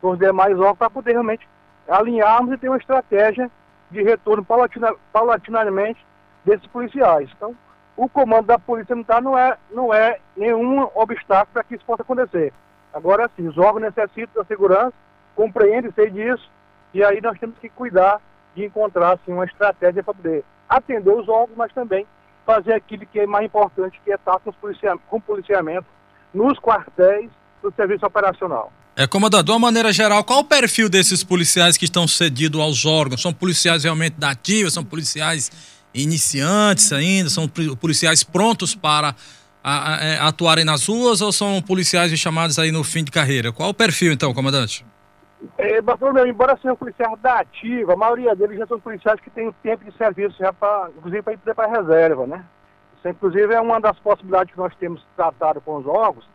com 0.00 0.10
os 0.10 0.18
demais 0.18 0.58
órgãos, 0.58 0.78
para 0.78 0.90
poder 0.90 1.12
realmente 1.12 1.48
alinharmos 1.88 2.52
e 2.52 2.58
ter 2.58 2.68
uma 2.68 2.78
estratégia 2.78 3.50
de 3.90 4.02
retorno 4.02 4.44
paulatina, 4.44 4.94
paulatinamente 5.12 6.04
desses 6.44 6.66
policiais. 6.66 7.30
Então, 7.36 7.54
o 7.96 8.08
comando 8.08 8.46
da 8.46 8.58
Polícia 8.58 8.94
Militar 8.94 9.20
não 9.20 9.36
é, 9.36 9.56
não 9.70 9.92
é 9.92 10.18
nenhum 10.36 10.88
obstáculo 10.94 11.52
para 11.52 11.64
que 11.64 11.74
isso 11.74 11.84
possa 11.84 12.02
acontecer. 12.02 12.52
Agora 12.92 13.30
sim, 13.36 13.46
os 13.46 13.56
órgãos 13.58 13.82
necessitam 13.82 14.42
da 14.42 14.44
segurança, 14.46 14.94
compreendem, 15.34 15.92
sei 15.92 16.10
disso, 16.10 16.50
e 16.92 17.02
aí 17.04 17.20
nós 17.20 17.38
temos 17.38 17.58
que 17.58 17.68
cuidar 17.68 18.20
de 18.54 18.64
encontrar 18.64 19.12
assim, 19.12 19.32
uma 19.32 19.44
estratégia 19.44 20.02
para 20.02 20.14
poder 20.14 20.44
atender 20.68 21.10
os 21.10 21.28
órgãos, 21.28 21.56
mas 21.56 21.72
também 21.72 22.06
fazer 22.44 22.74
aquilo 22.74 23.06
que 23.06 23.20
é 23.20 23.26
mais 23.26 23.46
importante, 23.46 24.00
que 24.04 24.10
é 24.10 24.14
estar 24.14 24.38
com, 24.40 24.52
policiamento, 24.52 25.02
com 25.08 25.20
policiamento 25.20 25.86
nos 26.34 26.58
quartéis 26.58 27.30
do 27.62 27.72
serviço 27.74 28.04
operacional. 28.04 28.72
É, 28.94 29.06
comandante, 29.06 29.44
de 29.44 29.50
uma 29.50 29.58
maneira 29.58 29.90
geral, 29.92 30.22
qual 30.22 30.40
o 30.40 30.44
perfil 30.44 30.88
desses 30.88 31.24
policiais 31.24 31.78
que 31.78 31.86
estão 31.86 32.06
cedidos 32.06 32.60
aos 32.60 32.84
órgãos? 32.84 33.22
São 33.22 33.32
policiais 33.32 33.84
realmente 33.84 34.16
da 34.18 34.30
ativa? 34.30 34.68
São 34.68 34.84
policiais 34.84 35.50
iniciantes 35.94 36.92
ainda? 36.92 37.30
São 37.30 37.48
policiais 37.48 38.22
prontos 38.22 38.74
para 38.74 39.14
a, 39.64 39.94
a, 39.94 40.04
é, 40.04 40.18
atuarem 40.18 40.64
nas 40.64 40.86
ruas 40.86 41.22
ou 41.22 41.32
são 41.32 41.62
policiais 41.62 42.12
chamados 42.18 42.58
aí 42.58 42.70
no 42.70 42.84
fim 42.84 43.02
de 43.02 43.10
carreira? 43.10 43.50
Qual 43.50 43.70
o 43.70 43.74
perfil, 43.74 44.12
então, 44.12 44.34
comandante? 44.34 44.84
É, 45.58 45.80
Bartolomeu, 45.80 46.26
embora 46.26 46.56
sejam 46.56 46.76
policiais 46.76 47.18
da 47.20 47.40
ativa, 47.40 47.94
a 47.94 47.96
maioria 47.96 48.34
deles 48.36 48.58
já 48.58 48.66
são 48.66 48.78
policiais 48.78 49.18
que 49.20 49.30
têm 49.30 49.52
tempo 49.62 49.84
de 49.84 49.96
serviço 49.96 50.36
já 50.38 50.52
para, 50.52 50.90
inclusive, 50.96 51.22
para 51.22 51.32
ir 51.32 51.38
para 51.38 51.66
a 51.66 51.80
reserva, 51.80 52.26
né? 52.26 52.44
Isso, 53.02 53.08
inclusive, 53.08 53.52
é 53.52 53.60
uma 53.60 53.80
das 53.80 53.98
possibilidades 53.98 54.54
que 54.54 54.60
nós 54.60 54.72
temos 54.76 55.04
tratado 55.16 55.60
com 55.60 55.74
os 55.74 55.86
órgãos, 55.86 56.28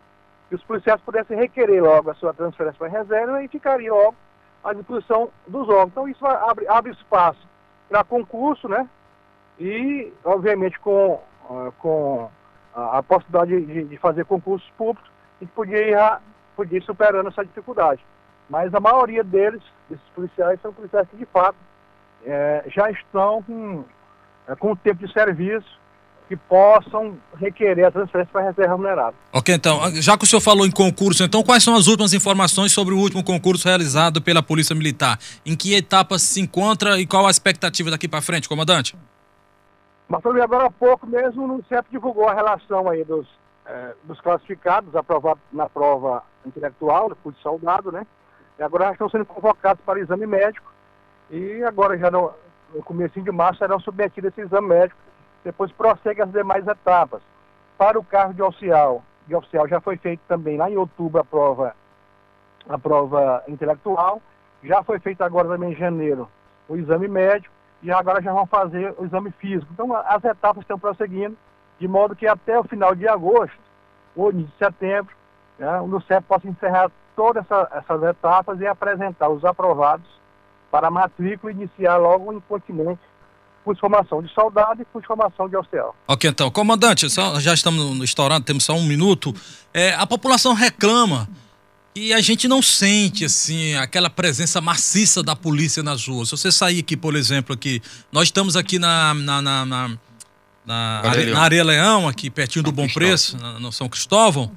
que 0.49 0.55
os 0.55 0.63
policiais 0.63 0.99
pudessem 0.99 1.37
requerer 1.37 1.81
logo 1.81 2.11
a 2.11 2.13
sua 2.15 2.33
transferência 2.33 2.77
para 2.77 2.87
a 2.87 3.01
reserva 3.03 3.41
e 3.41 3.47
ficariam 3.47 3.95
logo 3.95 4.15
à 4.65 4.73
disposição 4.73 5.29
dos 5.47 5.69
órgãos. 5.69 5.87
Então 5.87 6.09
isso 6.09 6.25
abre, 6.25 6.67
abre 6.67 6.91
espaço 6.91 7.39
para 7.87 8.03
concurso, 8.03 8.67
né? 8.67 8.87
E, 9.57 10.11
obviamente, 10.25 10.77
com, 10.79 11.21
uh, 11.49 11.71
com 11.79 12.29
a, 12.75 12.97
a 12.97 13.03
possibilidade 13.03 13.65
de, 13.65 13.83
de, 13.85 13.97
fazer 13.97 14.25
concursos 14.25 14.69
públicos, 14.71 15.09
a 15.39 15.45
gente 15.45 15.53
podia 15.53 15.89
ir, 15.89 16.21
podia 16.53 16.79
ir 16.79 16.83
superando 16.83 17.29
essa 17.29 17.45
dificuldade. 17.45 18.05
Mas 18.49 18.73
a 18.73 18.79
maioria 18.81 19.23
deles, 19.23 19.63
esses 19.89 20.09
policiais, 20.09 20.59
são 20.61 20.73
policiais 20.73 21.07
que, 21.07 21.15
de 21.15 21.25
fato, 21.27 21.55
é, 22.25 22.65
já 22.67 22.91
estão 22.91 23.41
com, 23.41 23.85
é, 24.49 24.55
com 24.55 24.73
o 24.73 24.75
tempo 24.75 25.05
de 25.05 25.13
serviço 25.13 25.86
que 26.27 26.35
possam 26.35 27.17
requerer 27.37 27.85
a 27.85 27.91
transferência 27.91 28.31
para 28.31 28.41
a 28.41 28.45
reserva 28.45 28.73
remunerada. 28.73 29.15
Ok, 29.31 29.55
então, 29.55 29.79
já 29.95 30.17
que 30.17 30.25
o 30.25 30.27
senhor 30.27 30.41
falou 30.41 30.65
em 30.65 30.71
concurso, 30.71 31.23
então 31.23 31.41
quais 31.41 31.63
são 31.63 31.75
as 31.75 31.87
últimas 31.87 32.13
informações 32.13 32.71
sobre 32.71 32.93
o 32.93 32.97
último 32.97 33.23
concurso 33.23 33.67
realizado 33.67 34.21
pela 34.21 34.43
Polícia 34.43 34.75
Militar? 34.75 35.17
Em 35.45 35.55
que 35.55 35.73
etapa 35.73 36.19
se 36.19 36.41
encontra 36.41 36.99
e 36.99 37.07
qual 37.07 37.25
a 37.25 37.31
expectativa 37.31 37.89
daqui 37.89 38.07
para 38.07 38.21
frente, 38.21 38.49
comandante? 38.49 38.97
Bartolomeu, 40.09 40.43
agora 40.43 40.65
há 40.65 40.71
pouco 40.71 41.07
mesmo 41.07 41.55
o 41.55 41.63
CEP 41.67 41.89
divulgou 41.91 42.27
a 42.27 42.33
relação 42.33 42.89
aí 42.89 43.03
dos, 43.03 43.27
eh, 43.65 43.93
dos 44.03 44.19
classificados 44.21 44.95
aprovados 44.95 45.41
na 45.51 45.69
prova 45.69 46.23
intelectual, 46.45 47.09
de 47.09 47.41
soldado, 47.41 47.91
né? 47.91 48.05
E 48.59 48.63
agora 48.63 48.85
já 48.85 48.91
estão 48.93 49.09
sendo 49.09 49.25
convocados 49.25 49.83
para 49.85 49.99
exame 49.99 50.25
médico 50.25 50.71
e 51.29 51.63
agora 51.63 51.97
já 51.97 52.09
no, 52.09 52.31
no 52.73 52.81
começo 52.83 53.21
de 53.21 53.31
março 53.31 53.59
serão 53.59 53.79
submetidos 53.79 54.25
a 54.25 54.29
esse 54.29 54.41
exame 54.41 54.67
médico 54.67 55.06
depois 55.47 55.71
prossegue 55.71 56.21
as 56.21 56.29
demais 56.29 56.67
etapas. 56.67 57.21
Para 57.77 57.97
o 57.97 58.03
cargo 58.03 58.33
de 58.33 58.41
oficial, 58.41 59.01
de 59.25 59.33
oficial 59.33 59.65
já 59.65 59.79
foi 59.79 59.95
feito 59.95 60.19
também 60.27 60.57
lá 60.57 60.69
em 60.69 60.75
outubro 60.75 61.21
a 61.21 61.23
prova, 61.23 61.73
a 62.67 62.77
prova 62.77 63.43
intelectual, 63.47 64.21
já 64.61 64.83
foi 64.83 64.99
feito 64.99 65.21
agora 65.21 65.47
também 65.47 65.71
em 65.71 65.75
janeiro 65.75 66.27
o 66.67 66.75
exame 66.75 67.07
médico 67.07 67.53
e 67.81 67.89
agora 67.89 68.21
já 68.21 68.33
vão 68.33 68.45
fazer 68.45 68.93
o 68.97 69.05
exame 69.05 69.31
físico. 69.31 69.71
Então 69.71 69.95
as 69.95 70.21
etapas 70.25 70.63
estão 70.63 70.77
prosseguindo, 70.77 71.37
de 71.79 71.87
modo 71.87 72.13
que 72.13 72.27
até 72.27 72.59
o 72.59 72.63
final 72.65 72.93
de 72.93 73.07
agosto 73.07 73.57
ou 74.17 74.33
de 74.33 74.45
setembro, 74.57 75.15
né, 75.57 75.79
o 75.79 75.87
NUCEP 75.87 76.25
possa 76.27 76.47
encerrar 76.47 76.91
todas 77.15 77.45
essa, 77.45 77.69
essas 77.71 78.03
etapas 78.03 78.59
e 78.59 78.67
apresentar 78.67 79.29
os 79.29 79.45
aprovados 79.45 80.09
para 80.69 80.87
a 80.87 80.91
matrícula 80.91 81.53
e 81.53 81.55
iniciar 81.55 81.95
logo 81.95 82.29
o 82.29 82.33
incontinente 82.33 82.99
de 83.73 83.79
formação 83.79 84.21
de 84.21 84.33
soldado 84.33 84.81
e 84.81 84.99
de 84.99 85.07
formação 85.07 85.47
de 85.49 85.55
oficial. 85.55 85.95
Ok, 86.07 86.29
então. 86.29 86.49
Comandante, 86.51 87.09
só, 87.09 87.39
já 87.39 87.53
estamos 87.53 88.03
estourando, 88.03 88.45
temos 88.45 88.63
só 88.63 88.73
um 88.73 88.83
minuto. 88.83 89.33
É, 89.73 89.93
a 89.93 90.05
população 90.05 90.53
reclama 90.53 91.27
e 91.95 92.13
a 92.13 92.21
gente 92.21 92.47
não 92.47 92.61
sente, 92.61 93.25
assim, 93.25 93.73
aquela 93.75 94.09
presença 94.09 94.61
maciça 94.61 95.23
da 95.23 95.35
polícia 95.35 95.81
nas 95.81 96.07
ruas. 96.07 96.29
Se 96.29 96.37
você 96.37 96.51
sair 96.51 96.79
aqui, 96.79 96.95
por 96.95 97.15
exemplo, 97.15 97.53
aqui, 97.53 97.81
nós 98.11 98.25
estamos 98.27 98.55
aqui 98.55 98.77
na, 98.77 99.13
na, 99.15 99.41
na, 99.41 99.65
na, 99.65 99.87
na, 100.65 101.01
na 101.01 101.39
Areia 101.39 101.63
Leão, 101.63 102.07
aqui 102.07 102.29
pertinho 102.29 102.63
São 102.63 102.71
do 102.71 102.75
Bom 102.75 102.83
Cristóvão. 102.83 103.07
Preço, 103.09 103.37
no 103.59 103.71
São 103.71 103.89
Cristóvão. 103.89 104.51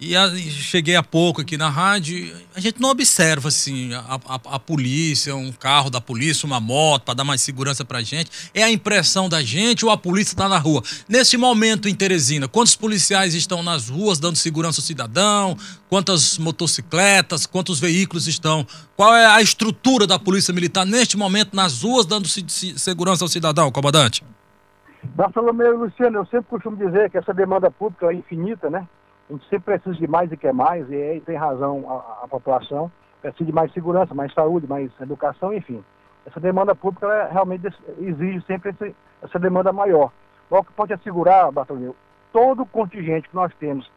E, 0.00 0.16
a, 0.16 0.28
cheguei 0.28 0.96
há 0.96 1.02
pouco 1.02 1.40
aqui 1.40 1.56
na 1.56 1.70
rádio, 1.70 2.34
a 2.54 2.58
gente 2.58 2.80
não 2.80 2.90
observa 2.90 3.46
assim 3.48 3.94
a, 3.94 4.18
a, 4.26 4.56
a 4.56 4.58
polícia, 4.58 5.36
um 5.36 5.52
carro 5.52 5.88
da 5.88 6.00
polícia, 6.00 6.46
uma 6.46 6.58
moto 6.58 7.04
para 7.04 7.14
dar 7.14 7.24
mais 7.24 7.40
segurança 7.40 7.84
para 7.84 8.02
gente. 8.02 8.50
É 8.52 8.64
a 8.64 8.70
impressão 8.70 9.28
da 9.28 9.40
gente 9.40 9.84
ou 9.84 9.90
a 9.92 9.96
polícia 9.96 10.32
está 10.32 10.48
na 10.48 10.58
rua? 10.58 10.82
Nesse 11.08 11.36
momento 11.36 11.88
em 11.88 11.94
Teresina, 11.94 12.48
quantos 12.48 12.74
policiais 12.74 13.34
estão 13.34 13.62
nas 13.62 13.88
ruas 13.88 14.18
dando 14.18 14.36
segurança 14.36 14.80
ao 14.80 14.84
cidadão? 14.84 15.56
Quantas 15.88 16.38
motocicletas? 16.38 17.46
Quantos 17.46 17.78
veículos 17.78 18.26
estão? 18.26 18.66
Qual 18.96 19.14
é 19.14 19.26
a 19.26 19.40
estrutura 19.40 20.08
da 20.08 20.18
polícia 20.18 20.52
militar 20.52 20.84
neste 20.84 21.16
momento 21.16 21.54
nas 21.54 21.82
ruas 21.82 22.04
dando 22.04 22.26
segurança 22.28 23.24
ao 23.24 23.28
cidadão, 23.28 23.70
comandante? 23.70 24.24
Bartolomeu 25.14 25.74
e 25.74 25.76
Luciano, 25.76 26.18
eu 26.18 26.26
sempre 26.26 26.46
costumo 26.50 26.76
dizer 26.76 27.10
que 27.10 27.18
essa 27.18 27.32
demanda 27.32 27.70
pública 27.70 28.06
é 28.06 28.14
infinita, 28.14 28.68
né? 28.68 28.88
A 29.28 29.32
gente 29.32 29.48
sempre 29.48 29.78
precisa 29.78 29.96
de 29.96 30.06
mais 30.06 30.30
e 30.30 30.36
quer 30.36 30.52
mais, 30.52 30.88
e 30.90 30.94
aí 30.94 31.20
tem 31.20 31.36
razão 31.36 31.84
a, 31.88 32.24
a 32.24 32.28
população. 32.28 32.90
precisa 33.22 33.44
de 33.44 33.52
mais 33.52 33.72
segurança, 33.72 34.14
mais 34.14 34.32
saúde, 34.34 34.66
mais 34.66 34.90
educação, 35.00 35.52
enfim. 35.52 35.82
Essa 36.26 36.40
demanda 36.40 36.74
pública 36.74 37.06
ela 37.06 37.28
realmente 37.30 37.66
exige 37.98 38.40
sempre 38.46 38.70
esse, 38.70 38.94
essa 39.22 39.38
demanda 39.38 39.72
maior. 39.72 40.10
O 40.50 40.62
que 40.62 40.72
pode 40.72 40.92
assegurar, 40.92 41.50
Bartolomeu, 41.50 41.96
todo 42.32 42.62
o 42.62 42.66
contingente 42.66 43.28
que 43.28 43.34
nós 43.34 43.52
temos 43.58 43.90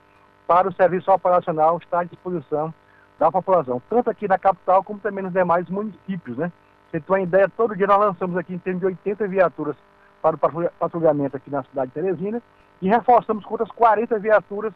para 0.48 0.68
o 0.68 0.74
serviço 0.74 1.12
operacional 1.12 1.78
está 1.78 2.00
à 2.00 2.04
disposição 2.04 2.74
da 3.20 3.32
população, 3.32 3.82
tanto 3.90 4.10
aqui 4.10 4.28
na 4.28 4.38
capital 4.38 4.84
como 4.84 5.00
também 5.00 5.24
nos 5.24 5.34
demais 5.34 5.68
municípios, 5.70 6.38
né? 6.38 6.52
Você 6.90 7.02
tem 7.02 7.16
uma 7.16 7.22
ideia, 7.22 7.50
todo 7.50 7.76
dia 7.76 7.88
nós 7.88 8.00
lançamos 8.00 8.38
aqui 8.38 8.54
em 8.54 8.60
termos 8.60 8.80
de 8.80 8.86
80 8.86 9.28
viaturas 9.28 9.76
para 10.22 10.36
o 10.36 10.40
patrulhamento 10.80 11.36
aqui 11.36 11.50
na 11.50 11.64
cidade 11.64 11.88
de 11.88 11.94
Teresina 11.94 12.42
e 12.82 12.88
reforçamos 12.88 13.44
com 13.44 13.54
outras 13.56 13.72
40 13.72 14.20
viaturas 14.20 14.74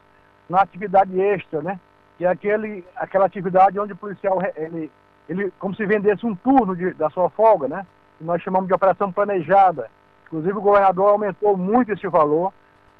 na 0.51 0.61
atividade 0.61 1.19
extra, 1.19 1.61
né? 1.61 1.79
Que 2.17 2.25
é 2.25 2.27
aquele, 2.27 2.85
aquela 2.95 3.25
atividade 3.25 3.79
onde 3.79 3.93
o 3.93 3.95
policial, 3.95 4.39
ele, 4.55 4.91
ele 5.27 5.51
como 5.57 5.73
se 5.75 5.85
vendesse 5.85 6.25
um 6.25 6.35
turno 6.35 6.75
de, 6.75 6.93
da 6.93 7.09
sua 7.09 7.29
folga, 7.29 7.67
né? 7.67 7.87
Que 8.17 8.23
nós 8.23 8.41
chamamos 8.41 8.67
de 8.67 8.73
operação 8.73 9.11
planejada. 9.11 9.89
Inclusive 10.27 10.57
o 10.57 10.61
governador 10.61 11.09
aumentou 11.09 11.57
muito 11.57 11.91
esse 11.91 12.07
valor. 12.07 12.53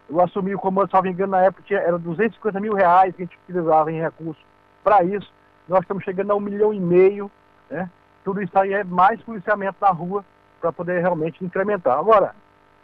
Eu 0.10 0.20
assumi 0.22 0.56
o 0.56 0.60
comando, 0.60 0.90
me 1.04 1.12
engano, 1.12 1.32
na 1.32 1.42
época 1.42 1.64
tinha, 1.66 1.80
era 1.80 1.98
250 1.98 2.60
mil 2.60 2.74
reais 2.74 3.16
que 3.16 3.22
a 3.22 3.26
gente 3.26 3.38
utilizava 3.44 3.92
em 3.92 4.02
recursos 4.02 4.44
para 4.84 5.04
isso. 5.04 5.32
Nós 5.68 5.82
estamos 5.82 6.04
chegando 6.04 6.32
a 6.32 6.36
um 6.36 6.40
milhão 6.40 6.74
e 6.74 6.80
meio, 6.80 7.30
né? 7.70 7.90
Tudo 8.24 8.42
isso 8.42 8.58
aí 8.58 8.74
é 8.74 8.84
mais 8.84 9.22
policiamento 9.22 9.78
na 9.82 9.90
rua 9.90 10.24
para 10.60 10.72
poder 10.72 11.00
realmente 11.00 11.44
incrementar. 11.44 11.98
Agora, 11.98 12.34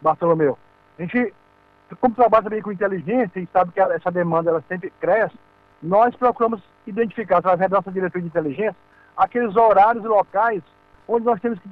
Bartolomeu, 0.01 0.57
a 0.97 1.01
gente, 1.01 1.33
como 1.95 2.15
trabalha 2.15 2.43
também 2.43 2.61
com 2.61 2.71
inteligência 2.71 3.39
e 3.39 3.47
sabe 3.51 3.71
que 3.71 3.79
essa 3.79 4.11
demanda 4.11 4.49
ela 4.49 4.63
sempre 4.67 4.91
cresce, 4.99 5.35
nós 5.81 6.15
procuramos 6.15 6.61
identificar, 6.85 7.37
através 7.37 7.69
da 7.69 7.77
nossa 7.77 7.91
diretoria 7.91 8.21
de 8.21 8.27
inteligência, 8.27 8.75
aqueles 9.15 9.55
horários 9.55 10.03
e 10.03 10.07
locais 10.07 10.61
onde 11.07 11.25
nós 11.25 11.39
temos 11.39 11.59
que 11.59 11.69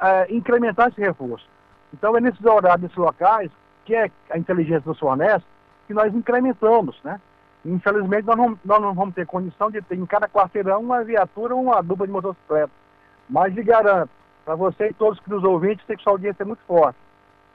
é, 0.00 0.32
incrementar 0.32 0.88
esse 0.88 1.00
reforço. 1.00 1.46
Então, 1.92 2.16
é 2.16 2.20
nesses 2.20 2.44
horários, 2.44 2.82
nesses 2.82 2.96
locais, 2.96 3.50
que 3.84 3.94
é 3.94 4.10
a 4.30 4.38
inteligência 4.38 4.82
nos 4.86 4.98
fornece, 4.98 5.44
que 5.86 5.94
nós 5.94 6.14
incrementamos, 6.14 7.00
né? 7.02 7.20
Infelizmente, 7.64 8.26
nós 8.26 8.36
não, 8.36 8.58
nós 8.64 8.80
não 8.80 8.94
vamos 8.94 9.14
ter 9.14 9.26
condição 9.26 9.70
de 9.70 9.82
ter 9.82 9.96
em 9.96 10.06
cada 10.06 10.28
quarteirão 10.28 10.80
uma 10.80 11.02
viatura 11.02 11.54
ou 11.54 11.62
uma 11.62 11.82
dupla 11.82 12.06
de 12.06 12.12
motocicleta. 12.12 12.70
Mas 13.28 13.54
lhe 13.54 13.62
garanto, 13.62 14.10
para 14.44 14.54
você 14.54 14.88
e 14.88 14.94
todos 14.94 15.18
que 15.20 15.28
nos 15.28 15.42
ouvintes, 15.42 15.84
tem 15.86 15.96
que 15.96 16.02
sua 16.02 16.12
audiência 16.12 16.42
é 16.42 16.46
muito 16.46 16.62
forte. 16.66 16.98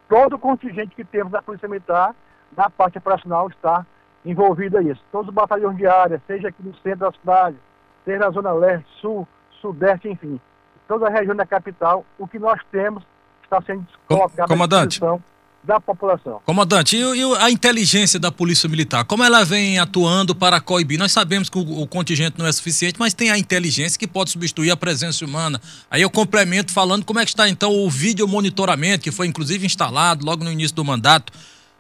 Todo 0.08 0.36
o 0.36 0.40
contingente 0.40 0.96
que 0.96 1.04
temos 1.04 1.32
da 1.32 1.42
Polícia 1.42 1.68
Militar, 1.68 2.16
na 2.56 2.70
parte 2.70 2.98
operacional, 2.98 3.48
está 3.50 3.86
envolvido 4.26 4.78
a 4.78 4.82
isso. 4.82 5.04
Todos 5.12 5.30
os 5.30 5.34
batalhões 5.34 5.78
de 5.78 5.88
área, 5.88 6.22
seja 6.28 6.50
aqui 6.50 6.64
no 6.64 6.76
centro 6.78 7.00
da 7.00 7.12
cidade, 7.12 7.58
seja 8.06 8.20
na 8.20 8.30
Zona 8.32 8.52
Leste, 8.52 8.88
Sul, 9.02 9.28
Sudeste, 9.62 10.10
enfim. 10.10 10.40
Toda 10.88 11.08
a 11.08 11.10
região 11.10 11.36
da 11.36 11.46
capital, 11.46 12.06
o 12.20 12.28
que 12.28 12.38
nós 12.38 12.60
temos 12.72 13.04
está 13.44 13.62
sendo 13.62 13.86
colocado 14.08 14.48
Comandante. 14.48 14.84
à 14.84 14.88
disposição 14.88 15.33
da 15.64 15.80
população. 15.80 16.42
Comandante, 16.46 16.98
e, 16.98 17.00
e, 17.00 17.38
a 17.38 17.50
inteligência 17.50 18.20
da 18.20 18.32
Polícia 18.32 18.68
Militar, 18.68 19.06
como 19.06 19.24
ela 19.24 19.46
vem 19.46 19.80
atuando 19.80 20.36
para 20.36 20.60
coibir? 20.60 21.00
Nós 21.00 21.12
sabemos 21.12 21.50
que 21.50 21.58
o, 21.58 21.82
o, 21.82 21.88
contingente 21.88 22.38
não 22.38 22.46
é 22.46 22.52
suficiente, 22.52 23.00
mas 23.00 23.14
tem 23.14 23.32
a 23.32 23.38
inteligência 23.38 23.98
que 23.98 24.08
pode 24.08 24.32
substituir 24.32 24.72
a 24.72 24.78
presença 24.78 25.24
humana. 25.24 25.60
Aí 25.90 26.02
eu 26.02 26.10
complemento 26.10 26.74
falando 26.74 27.06
como 27.06 27.20
é 27.20 27.24
que 27.24 27.30
está 27.30 27.48
então 27.48 27.72
o 27.72 27.90
vídeo 27.90 28.28
monitoramento, 28.28 29.04
que 29.04 29.12
foi 29.12 29.26
inclusive 29.26 29.66
instalado 29.66 30.26
logo 30.26 30.44
no 30.44 30.52
início 30.52 30.76
do 30.76 30.84
mandato 30.84 31.32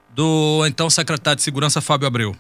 do 0.10 0.64
então 0.66 0.90
secretário 0.90 1.38
de 1.38 1.44
Segurança, 1.44 1.82
Fábio 1.82 2.08
Abreu. 2.08 2.34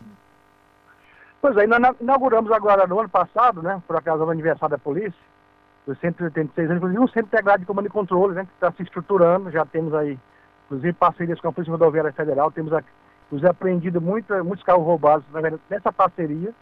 Pois 1.41 1.57
é, 1.57 1.67
nós 1.67 1.95
inauguramos 2.00 2.51
agora 2.53 2.88
no 2.88 3.00
ano 3.00 3.09
passado, 3.09 3.62
né, 3.62 3.81
por 3.85 3.97
acaso 3.97 4.23
no 4.23 4.31
aniversário 4.31 4.77
da 4.77 4.77
polícia, 4.77 5.13
dos 5.85 6.00
186 6.00 6.69
anos, 6.69 6.77
inclusive 6.77 7.03
um 7.03 7.07
centro 7.07 7.27
integrado 7.27 7.59
de 7.59 7.65
comando 7.65 7.88
e 7.88 7.89
controle, 7.89 8.33
né, 8.33 8.45
que 8.45 8.53
está 8.53 8.71
se 8.71 8.83
estruturando, 8.83 9.51
já 9.51 9.65
temos 9.65 9.93
aí 9.93 10.17
inclusive 10.65 10.93
parcerias 10.93 11.39
com 11.39 11.48
a 11.48 11.51
Polícia 11.51 11.72
Rodoviária 11.72 12.12
Federal, 12.13 12.51
temos 12.51 12.74
inclusive 13.25 13.50
apreendido 13.50 14.01
muito, 14.01 14.34
muitos 14.43 14.65
carros 14.65 14.86
roubados 14.86 15.26
nessa 15.69 15.91
parceria, 15.91 16.54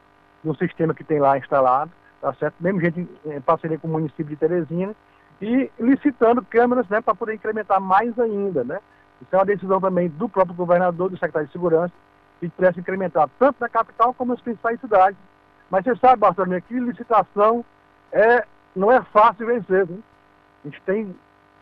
no 0.44 0.56
sistema 0.56 0.94
que 0.94 1.04
tem 1.04 1.20
lá 1.20 1.38
instalado, 1.38 1.92
tá 2.20 2.34
certo? 2.34 2.56
Mesmo 2.60 2.82
gente 2.82 3.08
em 3.26 3.42
parceria 3.42 3.78
com 3.78 3.88
o 3.88 3.92
município 3.92 4.26
de 4.26 4.36
Teresina, 4.36 4.96
e 5.42 5.72
licitando 5.80 6.44
câmeras, 6.44 6.88
né, 6.88 7.02
para 7.02 7.16
poder 7.16 7.34
incrementar 7.34 7.82
mais 7.82 8.18
ainda, 8.20 8.64
né? 8.64 8.80
Isso 9.22 9.36
é 9.36 9.38
uma 9.38 9.46
decisão 9.46 9.82
também 9.82 10.08
do 10.08 10.30
próprio 10.30 10.56
governador, 10.56 11.10
do 11.10 11.18
secretário 11.18 11.48
de 11.48 11.54
Segurança, 11.54 11.94
que 12.40 12.50
pudesse 12.50 12.80
incrementar 12.80 13.30
tanto 13.40 13.58
na 13.60 13.70
capital 13.70 14.14
como 14.14 14.34
nas 14.34 14.42
principais 14.42 14.80
cidades. 14.80 15.18
Mas 15.70 15.84
você 15.84 15.96
sabe, 15.96 16.20
Bartolomeu, 16.20 16.62
que 16.62 16.80
licitação 16.80 17.64
é, 18.12 18.46
não 18.76 18.92
é 18.92 19.02
fácil 19.04 19.48
vencer, 19.48 19.88
né? 19.88 19.98
A 20.64 20.68
gente 20.68 20.82
tem 20.82 21.16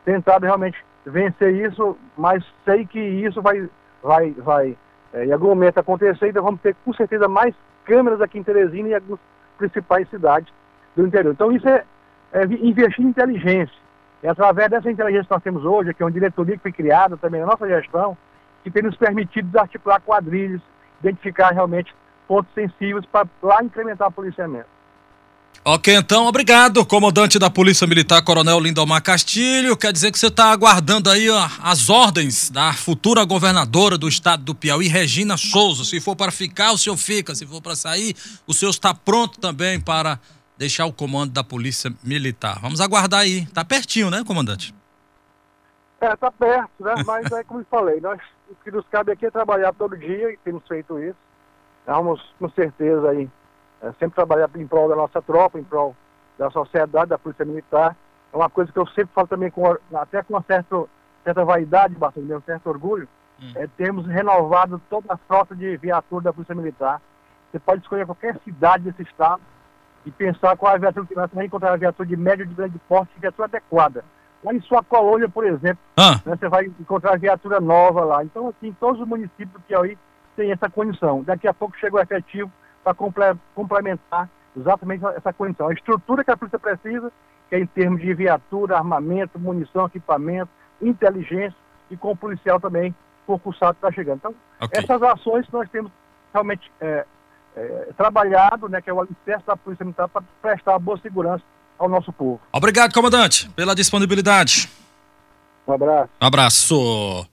tentado 0.03 0.45
realmente 0.45 0.83
vencer 1.09 1.53
isso, 1.53 1.97
mas 2.17 2.43
sei 2.65 2.85
que 2.85 2.99
isso 2.99 3.41
vai, 3.41 3.69
vai, 4.01 4.31
vai 4.31 4.77
é, 5.13 5.25
em 5.25 5.31
algum 5.31 5.47
momento 5.47 5.79
acontecer, 5.79 6.29
então 6.29 6.43
vamos 6.43 6.61
ter 6.61 6.75
com 6.85 6.93
certeza 6.93 7.27
mais 7.27 7.53
câmeras 7.85 8.21
aqui 8.21 8.37
em 8.37 8.43
Teresina 8.43 8.89
e 8.89 8.95
algumas 8.95 9.19
principais 9.57 10.09
cidades 10.09 10.51
do 10.95 11.05
interior. 11.05 11.33
Então 11.33 11.51
isso 11.51 11.67
é, 11.67 11.83
é 12.31 12.43
investir 12.45 13.03
em 13.05 13.09
inteligência. 13.09 13.75
É 14.21 14.29
através 14.29 14.69
dessa 14.69 14.91
inteligência 14.91 15.27
que 15.27 15.33
nós 15.33 15.43
temos 15.43 15.65
hoje, 15.65 15.93
que 15.93 16.03
é 16.03 16.05
uma 16.05 16.11
diretoria 16.11 16.57
que 16.57 16.61
foi 16.61 16.71
criada 16.71 17.17
também 17.17 17.41
na 17.41 17.47
nossa 17.47 17.67
gestão, 17.67 18.17
que 18.63 18.69
tem 18.69 18.83
nos 18.83 18.95
permitido 18.97 19.47
desarticular 19.47 20.01
quadrilhas, 20.01 20.61
identificar 20.99 21.51
realmente 21.51 21.95
pontos 22.27 22.53
sensíveis 22.53 23.05
para 23.05 23.27
lá 23.41 23.63
incrementar 23.63 24.09
o 24.09 24.11
policiamento. 24.11 24.78
Ok, 25.71 25.93
então, 25.93 26.25
obrigado, 26.25 26.85
comandante 26.85 27.37
da 27.37 27.49
Polícia 27.49 27.85
Militar, 27.85 28.23
Coronel 28.23 28.59
Lindomar 28.59 29.03
Castilho. 29.03 29.75
Quer 29.75 29.91
dizer 29.91 30.11
que 30.11 30.17
você 30.17 30.27
está 30.27 30.51
aguardando 30.51 31.09
aí 31.09 31.29
ó, 31.29 31.47
as 31.61 31.89
ordens 31.89 32.49
da 32.49 32.71
futura 32.71 33.25
governadora 33.25 33.97
do 33.97 34.07
estado 34.07 34.41
do 34.41 34.55
Piauí, 34.55 34.87
Regina 34.87 35.35
Souza. 35.35 35.83
Se 35.83 35.99
for 35.99 36.15
para 36.15 36.31
ficar, 36.31 36.71
o 36.71 36.77
senhor 36.77 36.95
fica. 36.95 37.35
Se 37.35 37.45
for 37.45 37.61
para 37.61 37.75
sair, 37.75 38.15
o 38.47 38.53
senhor 38.53 38.71
está 38.71 38.93
pronto 38.93 39.37
também 39.39 39.79
para 39.81 40.17
deixar 40.57 40.85
o 40.85 40.93
comando 40.93 41.33
da 41.33 41.43
Polícia 41.43 41.93
Militar. 42.01 42.57
Vamos 42.61 42.79
aguardar 42.79 43.19
aí. 43.19 43.43
Está 43.43 43.63
pertinho, 43.63 44.09
né, 44.09 44.23
comandante? 44.25 44.73
É, 45.99 46.13
está 46.13 46.31
perto, 46.31 46.71
né? 46.79 46.95
Mas 47.05 47.29
é 47.31 47.43
como 47.43 47.59
eu 47.59 47.65
falei, 47.69 47.99
nós, 47.99 48.19
o 48.49 48.55
que 48.63 48.71
nos 48.71 48.85
cabe 48.87 49.11
aqui 49.11 49.25
é 49.25 49.29
trabalhar 49.29 49.73
todo 49.73 49.97
dia 49.97 50.31
e 50.31 50.37
temos 50.37 50.63
feito 50.67 50.97
isso. 50.97 51.17
Vamos, 51.85 52.21
com 52.39 52.49
certeza, 52.51 53.09
aí 53.09 53.29
é, 53.81 53.91
sempre 53.93 54.15
trabalhar 54.15 54.49
em 54.55 54.67
prol 54.67 54.89
da 54.89 54.95
nossa 54.95 55.21
tropa, 55.21 55.59
em 55.59 55.63
prol 55.63 55.95
da 56.37 56.49
sociedade, 56.49 57.09
da 57.09 57.17
Polícia 57.17 57.45
Militar. 57.45 57.95
É 58.31 58.35
uma 58.35 58.49
coisa 58.49 58.71
que 58.71 58.79
eu 58.79 58.87
sempre 58.87 59.09
falo 59.13 59.27
também, 59.27 59.49
com, 59.49 59.75
até 59.93 60.21
com 60.23 60.33
uma 60.33 60.43
certa, 60.43 60.85
certa 61.23 61.45
vaidade, 61.45 61.95
bastante, 61.95 62.31
um 62.33 62.41
certo 62.41 62.67
orgulho, 62.67 63.07
hum. 63.41 63.51
é 63.55 63.67
termos 63.67 64.05
renovado 64.05 64.81
toda 64.89 65.13
a 65.13 65.17
frota 65.17 65.55
de 65.55 65.77
viatura 65.77 66.25
da 66.25 66.33
Polícia 66.33 66.55
Militar. 66.55 67.01
Você 67.51 67.59
pode 67.59 67.81
escolher 67.81 68.05
qualquer 68.05 68.37
cidade 68.43 68.83
desse 68.83 69.03
estado 69.03 69.41
e 70.05 70.11
pensar 70.11 70.55
qual 70.55 70.71
é 70.71 70.75
a 70.75 70.79
viatura 70.79 71.05
que 71.05 71.15
você 71.15 71.35
vai 71.35 71.45
encontrar 71.45 71.73
a 71.73 71.77
viatura 71.77 72.07
de 72.07 72.15
médio 72.15 72.45
de 72.45 72.53
grande 72.53 72.79
porte, 72.87 73.11
viatura 73.19 73.47
adequada. 73.47 74.05
Lá 74.43 74.53
em 74.53 74.61
sua 74.61 74.81
colônia, 74.83 75.27
por 75.27 75.45
exemplo, 75.45 75.79
ah. 75.97 76.21
né, 76.25 76.37
você 76.37 76.47
vai 76.47 76.65
encontrar 76.65 77.13
a 77.13 77.17
viatura 77.17 77.59
nova 77.59 78.05
lá. 78.05 78.23
Então, 78.23 78.47
assim, 78.47 78.71
todos 78.79 79.01
os 79.01 79.07
municípios 79.07 79.51
do 79.51 79.59
Piauí 79.61 79.97
têm 80.35 80.51
essa 80.51 80.69
condição. 80.69 81.23
Daqui 81.23 81.47
a 81.47 81.53
pouco 81.53 81.75
chega 81.77 81.97
o 81.97 81.99
efetivo 81.99 82.49
para 82.83 83.35
complementar 83.55 84.29
exatamente 84.57 85.05
essa 85.05 85.33
condição. 85.33 85.69
A 85.69 85.73
estrutura 85.73 86.23
que 86.23 86.31
a 86.31 86.37
polícia 86.37 86.59
precisa, 86.59 87.11
que 87.49 87.55
é 87.55 87.59
em 87.59 87.65
termos 87.65 88.01
de 88.01 88.13
viatura, 88.13 88.77
armamento, 88.77 89.39
munição, 89.39 89.85
equipamento, 89.85 90.49
inteligência 90.81 91.57
e 91.89 91.97
com 91.97 92.11
o 92.11 92.15
policial 92.15 92.59
também 92.59 92.95
concursado 93.25 93.73
que 93.73 93.85
está 93.85 93.91
chegando. 93.91 94.17
Então, 94.17 94.35
okay. 94.61 94.83
essas 94.83 95.01
ações 95.03 95.45
nós 95.51 95.69
temos 95.69 95.91
realmente 96.33 96.71
é, 96.81 97.05
é, 97.55 97.89
trabalhado, 97.95 98.67
né, 98.67 98.81
que 98.81 98.89
é 98.89 98.93
o 98.93 98.99
alicerce 98.99 99.45
da 99.45 99.55
Polícia 99.55 99.83
Militar, 99.83 100.07
para 100.07 100.23
prestar 100.41 100.79
boa 100.79 100.97
segurança 100.99 101.43
ao 101.77 101.87
nosso 101.87 102.11
povo. 102.11 102.39
Obrigado, 102.51 102.93
comandante, 102.93 103.49
pela 103.49 103.75
disponibilidade. 103.75 104.69
Um 105.67 105.73
abraço. 105.73 106.09
Um 106.21 106.25
abraço. 106.25 107.29